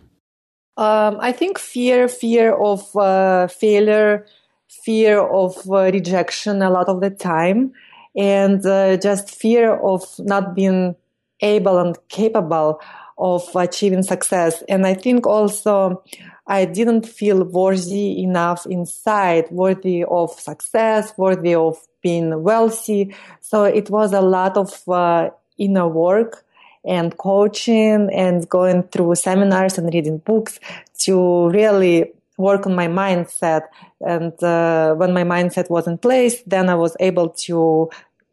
Um, 0.78 1.18
I 1.20 1.34
think 1.34 1.60
fear, 1.60 2.08
fear 2.08 2.54
of 2.56 2.96
uh, 2.96 3.48
failure, 3.48 4.26
fear 4.70 5.20
of 5.20 5.58
uh, 5.70 5.92
rejection 5.92 6.62
a 6.62 6.70
lot 6.70 6.88
of 6.88 7.02
the 7.02 7.10
time, 7.10 7.74
and 8.16 8.66
uh, 8.66 8.96
just 8.96 9.30
fear 9.30 9.74
of 9.76 10.06
not 10.20 10.56
being 10.56 10.96
able 11.42 11.80
and 11.80 11.98
capable 12.08 12.80
of 13.18 13.44
achieving 13.56 14.04
success. 14.04 14.64
And 14.70 14.88
I 14.88 14.94
think 14.94 15.28
also 15.28 16.02
I 16.48 16.66
didn't 16.66 17.08
feel 17.08 17.44
worthy 17.44 18.22
enough 18.22 18.66
inside, 18.66 19.50
worthy 19.50 20.04
of 20.04 20.32
success, 20.32 21.14
worthy 21.18 21.56
of 21.56 21.78
being 22.02 22.44
wealthy. 22.44 23.16
So 23.40 23.64
it 23.64 23.90
was 23.90 24.14
a 24.14 24.22
lot 24.22 24.58
of 24.58 24.88
uh, 24.88 25.30
inner 25.58 25.88
work 25.88 26.46
and 26.86 27.18
coaching 27.18 28.10
and 28.12 28.48
going 28.50 28.84
through 28.84 29.16
seminars 29.16 29.78
and 29.78 29.94
reading 29.94 30.18
books 30.18 30.60
to 31.00 31.50
really 31.50 32.12
work 32.38 32.66
on 32.66 32.76
my 32.76 32.88
mindset. 32.88 33.62
And 34.02 34.34
uh, 34.44 34.96
when 34.96 35.14
my 35.14 35.24
mindset 35.24 35.70
was 35.70 35.88
in 35.88 35.98
place, 35.98 36.42
then 36.46 36.70
I 36.70 36.76
was 36.76 36.98
able 37.00 37.30
to 37.30 37.90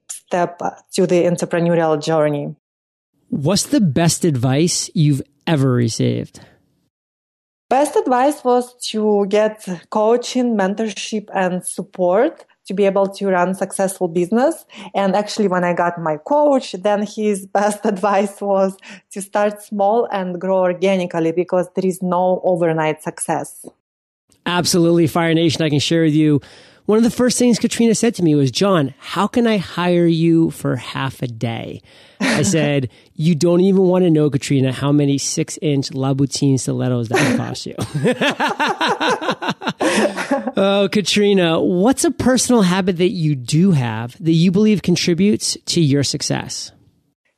step 0.09 0.59
to 0.93 1.07
the 1.07 1.25
entrepreneurial 1.25 2.03
journey. 2.03 2.57
What's 3.29 3.67
the 3.67 3.81
best 3.81 4.25
advice 4.25 4.91
you've 4.95 5.23
ever 5.47 5.71
received? 5.71 6.41
Best 7.71 7.95
advice 7.95 8.43
was 8.43 8.75
to 8.89 9.27
get 9.29 9.65
coaching, 9.91 10.57
mentorship, 10.57 11.29
and 11.33 11.65
support 11.65 12.45
to 12.67 12.75
be 12.75 12.85
able 12.85 13.07
to 13.07 13.29
run 13.29 13.55
successful 13.55 14.09
business. 14.09 14.67
And 14.93 15.15
actually, 15.15 15.47
when 15.47 15.63
I 15.63 15.73
got 15.73 15.97
my 16.01 16.17
coach, 16.17 16.73
then 16.73 17.07
his 17.07 17.47
best 17.59 17.87
advice 17.87 18.41
was 18.41 18.77
to 19.13 19.23
start 19.23 19.63
small 19.63 20.09
and 20.11 20.41
grow 20.41 20.59
organically 20.59 21.31
because 21.31 21.69
there 21.77 21.87
is 21.87 22.03
no 22.03 22.41
overnight 22.43 23.05
success. 23.05 23.65
Absolutely, 24.47 25.07
Fire 25.07 25.33
Nation. 25.33 25.63
I 25.63 25.71
can 25.71 25.79
share 25.79 26.03
with 26.03 26.15
you 26.15 26.41
one 26.91 26.99
of 26.99 27.05
the 27.05 27.11
first 27.11 27.39
things 27.39 27.61
Katrina 27.61 27.95
said 27.95 28.17
to 28.17 28.25
me 28.25 28.35
was, 28.35 28.51
John, 28.51 28.95
how 28.99 29.29
can 29.29 29.47
I 29.47 29.59
hire 29.59 30.07
you 30.07 30.51
for 30.51 30.75
half 30.75 31.23
a 31.23 31.29
day? 31.29 31.83
I 32.19 32.43
said, 32.57 32.91
you 33.15 33.37
don't 33.37 33.61
even 33.61 33.83
want 33.83 34.03
to 34.03 34.11
know, 34.11 34.29
Katrina, 34.29 34.73
how 34.73 34.91
many 34.91 35.17
six 35.17 35.57
inch 35.63 35.91
Louboutin 35.91 36.59
stilettos 36.59 37.09
that 37.09 37.31
would 37.31 37.37
cost 37.37 37.65
you. 37.65 37.77
oh, 40.57 40.89
Katrina, 40.91 41.63
what's 41.63 42.03
a 42.03 42.11
personal 42.11 42.63
habit 42.63 42.97
that 42.97 43.11
you 43.11 43.37
do 43.37 43.71
have 43.71 44.17
that 44.19 44.33
you 44.33 44.51
believe 44.51 44.83
contributes 44.83 45.57
to 45.67 45.81
your 45.81 46.03
success? 46.03 46.73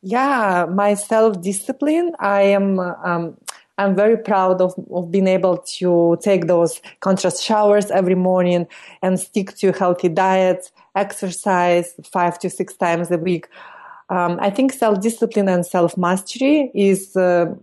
Yeah, 0.01 0.65
my 0.65 0.95
self 0.95 1.43
discipline. 1.43 2.13
I 2.19 2.43
am. 2.43 2.81
Um, 2.81 3.37
I'm 3.83 3.95
very 3.95 4.17
proud 4.17 4.61
of, 4.61 4.75
of 4.91 5.11
being 5.11 5.27
able 5.27 5.59
to 5.79 6.19
take 6.23 6.47
those 6.47 6.81
contrast 7.01 7.43
showers 7.43 7.91
every 7.91 8.15
morning 8.15 8.67
and 9.03 9.19
stick 9.19 9.57
to 9.57 9.73
healthy 9.73 10.09
diet, 10.09 10.71
exercise 10.95 11.95
five 12.05 12.39
to 12.41 12.51
six 12.51 12.75
times 12.77 13.11
a 13.11 13.19
week. 13.19 13.49
Um, 14.09 14.39
I 14.41 14.51
think 14.51 14.73
self 14.73 15.01
discipline 15.01 15.49
and 15.49 15.65
self 15.65 15.97
mastery 15.97 16.71
is 16.75 17.17
uh, 17.17 17.55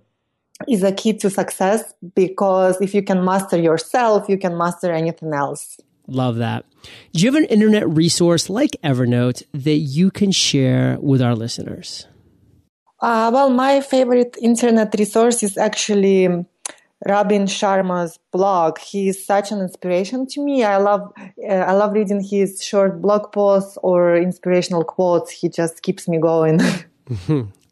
is 0.67 0.84
a 0.84 0.91
key 0.91 1.13
to 1.13 1.29
success 1.29 1.93
because 2.15 2.82
if 2.82 2.93
you 2.93 3.03
can 3.03 3.23
master 3.23 3.58
yourself, 3.58 4.27
you 4.27 4.38
can 4.38 4.58
master 4.58 4.91
anything 4.91 5.34
else. 5.34 5.79
Love 6.08 6.38
that. 6.38 6.65
Do 7.13 7.21
you 7.21 7.32
have 7.32 7.41
an 7.41 7.45
internet 7.45 7.88
resource 7.88 8.49
like 8.49 8.75
Evernote 8.84 9.43
that 9.53 9.77
you 9.77 10.10
can 10.10 10.32
share 10.32 10.97
with 10.99 11.21
our 11.21 11.36
listeners? 11.36 12.08
Uh, 13.01 13.31
well, 13.33 13.49
my 13.49 13.81
favorite 13.81 14.38
internet 14.41 14.93
resource 14.97 15.41
is 15.43 15.57
actually 15.57 16.27
Robin 17.07 17.45
Sharma's 17.45 18.19
blog. 18.31 18.77
He 18.79 19.09
is 19.09 19.25
such 19.25 19.51
an 19.51 19.59
inspiration 19.59 20.27
to 20.27 20.43
me. 20.43 20.63
I 20.63 20.77
love 20.77 21.12
uh, 21.17 21.53
I 21.53 21.73
love 21.73 21.93
reading 21.93 22.21
his 22.21 22.62
short 22.63 23.01
blog 23.01 23.31
posts 23.31 23.77
or 23.83 24.15
inspirational 24.17 24.83
quotes. 24.83 25.31
He 25.31 25.49
just 25.49 25.81
keeps 25.81 26.07
me 26.07 26.19
going. 26.19 26.59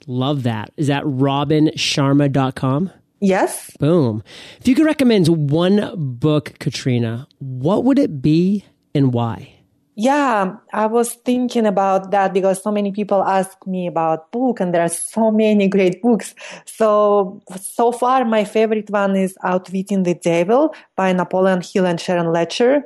Love 0.07 0.43
that. 0.43 0.71
Is 0.77 0.87
that 0.87 1.03
robinsharma.com? 1.03 2.91
Yes. 3.19 3.75
Boom. 3.77 4.23
If 4.59 4.67
you 4.67 4.73
could 4.73 4.85
recommend 4.85 5.51
one 5.51 5.91
book, 5.95 6.53
Katrina, 6.59 7.27
what 7.39 7.83
would 7.83 7.99
it 7.99 8.21
be 8.21 8.63
and 8.95 9.13
why? 9.13 9.56
Yeah, 9.99 10.57
I 10.73 10.85
was 10.85 11.15
thinking 11.15 11.65
about 11.65 12.11
that 12.11 12.31
because 12.31 12.61
so 12.61 12.69
many 12.71 12.91
people 12.91 13.23
ask 13.23 13.57
me 13.65 13.87
about 13.87 14.31
book 14.31 14.59
and 14.59 14.71
there 14.71 14.83
are 14.83 14.89
so 14.89 15.31
many 15.43 15.67
great 15.67 16.03
books. 16.03 16.35
So, 16.65 17.41
so 17.59 17.91
far 17.91 18.23
my 18.23 18.43
favorite 18.43 18.91
one 18.91 19.15
is 19.15 19.35
Outwitting 19.43 20.03
the 20.03 20.13
Devil 20.13 20.75
by 20.95 21.13
Napoleon 21.13 21.61
Hill 21.61 21.87
and 21.87 21.99
Sharon 21.99 22.27
Lechter. 22.27 22.83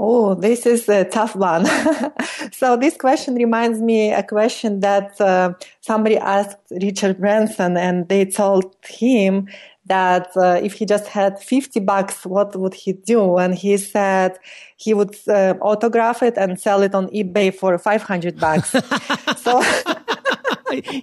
Oh, 0.00 0.34
this 0.34 0.64
is 0.64 0.88
a 0.88 1.04
tough 1.04 1.34
one. 1.34 1.66
so 2.52 2.76
this 2.76 2.96
question 2.96 3.34
reminds 3.34 3.80
me 3.80 4.12
a 4.12 4.22
question 4.22 4.78
that 4.80 5.20
uh, 5.20 5.54
somebody 5.80 6.16
asked 6.16 6.58
Richard 6.70 7.18
Branson, 7.18 7.76
and 7.76 8.08
they 8.08 8.24
told 8.24 8.76
him 8.88 9.48
that 9.86 10.28
uh, 10.36 10.60
if 10.62 10.74
he 10.74 10.86
just 10.86 11.08
had 11.08 11.42
50 11.42 11.80
bucks, 11.80 12.24
what 12.24 12.54
would 12.54 12.74
he 12.74 12.92
do? 12.92 13.38
And 13.38 13.54
he 13.54 13.76
said 13.76 14.38
he 14.76 14.94
would 14.94 15.16
uh, 15.26 15.54
autograph 15.60 16.22
it 16.22 16.36
and 16.36 16.60
sell 16.60 16.82
it 16.82 16.94
on 16.94 17.08
eBay 17.08 17.52
for 17.52 17.76
500 17.76 18.38
bucks. 18.38 18.70
so 19.36 19.62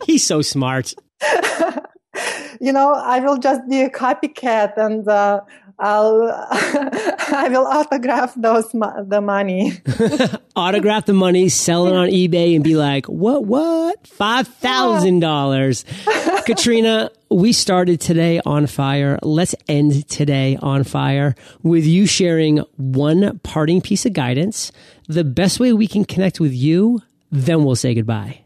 he's 0.05 0.25
so 0.25 0.41
smart. 0.41 0.93
you 2.61 2.71
know, 2.71 2.93
I 2.93 3.19
will 3.19 3.37
just 3.37 3.67
be 3.67 3.81
a 3.81 3.89
copycat 3.89 4.77
and 4.77 5.05
uh, 5.07 5.41
I'll 5.77 6.29
I 6.51 7.47
will 7.51 7.67
autograph 7.67 8.33
those 8.35 8.69
the 8.71 9.21
money. 9.21 9.73
autograph 10.55 11.05
the 11.05 11.13
money, 11.13 11.49
sell 11.49 11.87
it 11.87 11.93
on 11.93 12.07
eBay, 12.09 12.55
and 12.55 12.63
be 12.63 12.75
like, 12.75 13.07
"What? 13.07 13.45
What? 13.45 14.07
Five 14.07 14.47
thousand 14.47 15.19
dollars?" 15.19 15.83
Katrina, 16.45 17.11
we 17.29 17.51
started 17.51 17.99
today 17.99 18.39
on 18.45 18.67
fire. 18.67 19.19
Let's 19.21 19.55
end 19.67 20.07
today 20.07 20.57
on 20.61 20.83
fire 20.83 21.35
with 21.63 21.85
you 21.85 22.05
sharing 22.05 22.59
one 22.77 23.39
parting 23.39 23.81
piece 23.81 24.05
of 24.05 24.13
guidance, 24.13 24.71
the 25.07 25.23
best 25.23 25.59
way 25.59 25.73
we 25.73 25.87
can 25.87 26.05
connect 26.05 26.39
with 26.39 26.53
you. 26.53 27.01
Then 27.31 27.65
we'll 27.65 27.75
say 27.75 27.93
goodbye. 27.93 28.44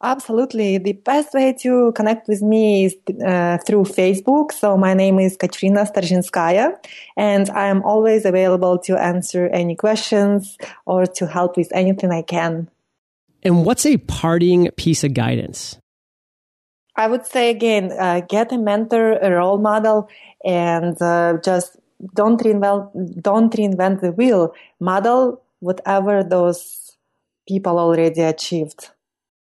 Absolutely. 0.00 0.78
The 0.78 0.92
best 0.92 1.34
way 1.34 1.52
to 1.60 1.92
connect 1.92 2.28
with 2.28 2.40
me 2.40 2.84
is 2.84 2.94
uh, 3.26 3.58
through 3.66 3.82
Facebook. 3.82 4.52
So 4.52 4.76
my 4.76 4.94
name 4.94 5.18
is 5.18 5.36
Katrina 5.36 5.84
Starzhynskaya 5.84 6.76
and 7.16 7.50
I 7.50 7.66
am 7.66 7.82
always 7.82 8.24
available 8.24 8.78
to 8.80 8.96
answer 8.96 9.48
any 9.48 9.74
questions 9.74 10.56
or 10.86 11.06
to 11.06 11.26
help 11.26 11.56
with 11.56 11.68
anything 11.74 12.12
I 12.12 12.22
can. 12.22 12.70
And 13.42 13.64
what's 13.64 13.86
a 13.86 13.96
parting 13.96 14.70
piece 14.76 15.02
of 15.02 15.14
guidance? 15.14 15.78
I 16.94 17.08
would 17.08 17.26
say 17.26 17.50
again, 17.50 17.92
uh, 17.92 18.20
get 18.20 18.52
a 18.52 18.58
mentor, 18.58 19.12
a 19.18 19.30
role 19.30 19.58
model, 19.58 20.08
and 20.44 21.00
uh, 21.00 21.38
just 21.44 21.76
don't 22.14 22.40
reinvent, 22.40 23.20
don't 23.20 23.52
reinvent 23.52 24.00
the 24.00 24.12
wheel. 24.12 24.52
Model 24.80 25.42
whatever 25.60 26.22
those 26.22 26.96
people 27.48 27.78
already 27.78 28.20
achieved. 28.22 28.90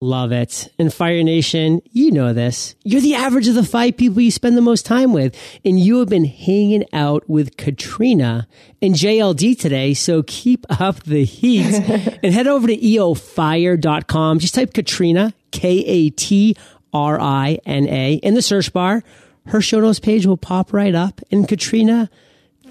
Love 0.03 0.33
it. 0.33 0.67
And 0.77 0.93
Fire 0.93 1.23
Nation, 1.23 1.81
you 1.93 2.11
know 2.11 2.33
this. 2.33 2.75
You're 2.83 2.99
the 2.99 3.15
average 3.15 3.47
of 3.47 3.55
the 3.55 3.63
five 3.63 3.95
people 3.95 4.19
you 4.19 4.31
spend 4.31 4.57
the 4.57 4.61
most 4.61 4.85
time 4.85 5.13
with. 5.13 5.33
And 5.63 5.79
you 5.79 5.99
have 5.99 6.09
been 6.09 6.25
hanging 6.25 6.83
out 6.91 7.29
with 7.29 7.55
Katrina 7.55 8.45
and 8.81 8.95
JLD 8.95 9.57
today. 9.57 9.93
So 9.93 10.21
keep 10.27 10.65
up 10.81 11.01
the 11.03 11.23
heat 11.23 11.73
and 12.21 12.33
head 12.33 12.47
over 12.47 12.67
to 12.67 12.75
eofire.com. 12.75 14.39
Just 14.39 14.55
type 14.55 14.73
Katrina, 14.73 15.33
K 15.51 15.69
A 15.85 16.09
T 16.09 16.57
R 16.93 17.17
I 17.21 17.59
N 17.65 17.87
A 17.87 18.15
in 18.15 18.33
the 18.33 18.41
search 18.41 18.73
bar. 18.73 19.03
Her 19.45 19.61
show 19.61 19.79
notes 19.79 20.01
page 20.01 20.25
will 20.25 20.35
pop 20.35 20.73
right 20.73 20.93
up. 20.93 21.21
And 21.31 21.47
Katrina, 21.47 22.09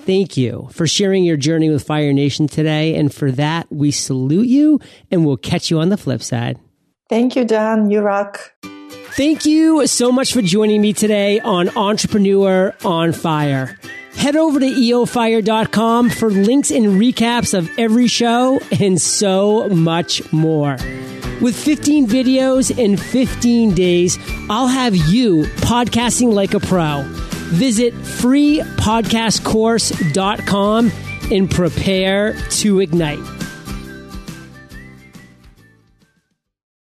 thank 0.00 0.36
you 0.36 0.68
for 0.70 0.86
sharing 0.86 1.24
your 1.24 1.38
journey 1.38 1.70
with 1.70 1.82
Fire 1.82 2.12
Nation 2.12 2.46
today. 2.46 2.94
And 2.94 3.12
for 3.12 3.30
that, 3.32 3.72
we 3.72 3.90
salute 3.90 4.48
you 4.48 4.80
and 5.10 5.24
we'll 5.24 5.38
catch 5.38 5.70
you 5.70 5.80
on 5.80 5.88
the 5.88 5.96
flip 5.96 6.22
side. 6.22 6.58
Thank 7.12 7.36
you, 7.36 7.44
Dan. 7.44 7.90
You 7.90 8.00
rock. 8.00 8.54
Thank 8.62 9.44
you 9.44 9.86
so 9.86 10.10
much 10.10 10.32
for 10.32 10.40
joining 10.40 10.80
me 10.80 10.94
today 10.94 11.40
on 11.40 11.68
Entrepreneur 11.76 12.74
on 12.86 13.12
Fire. 13.12 13.78
Head 14.14 14.34
over 14.34 14.58
to 14.58 14.64
eofire.com 14.64 16.08
for 16.08 16.30
links 16.30 16.70
and 16.70 16.98
recaps 16.98 17.52
of 17.52 17.68
every 17.78 18.06
show 18.06 18.60
and 18.80 18.98
so 18.98 19.68
much 19.68 20.32
more. 20.32 20.78
With 21.42 21.54
15 21.54 22.06
videos 22.06 22.78
in 22.78 22.96
15 22.96 23.74
days, 23.74 24.18
I'll 24.48 24.68
have 24.68 24.96
you 24.96 25.42
podcasting 25.60 26.32
like 26.32 26.54
a 26.54 26.60
pro. 26.60 27.02
Visit 27.50 27.92
freepodcastcourse.com 27.92 30.92
and 31.30 31.50
prepare 31.50 32.32
to 32.32 32.80
ignite. 32.80 33.41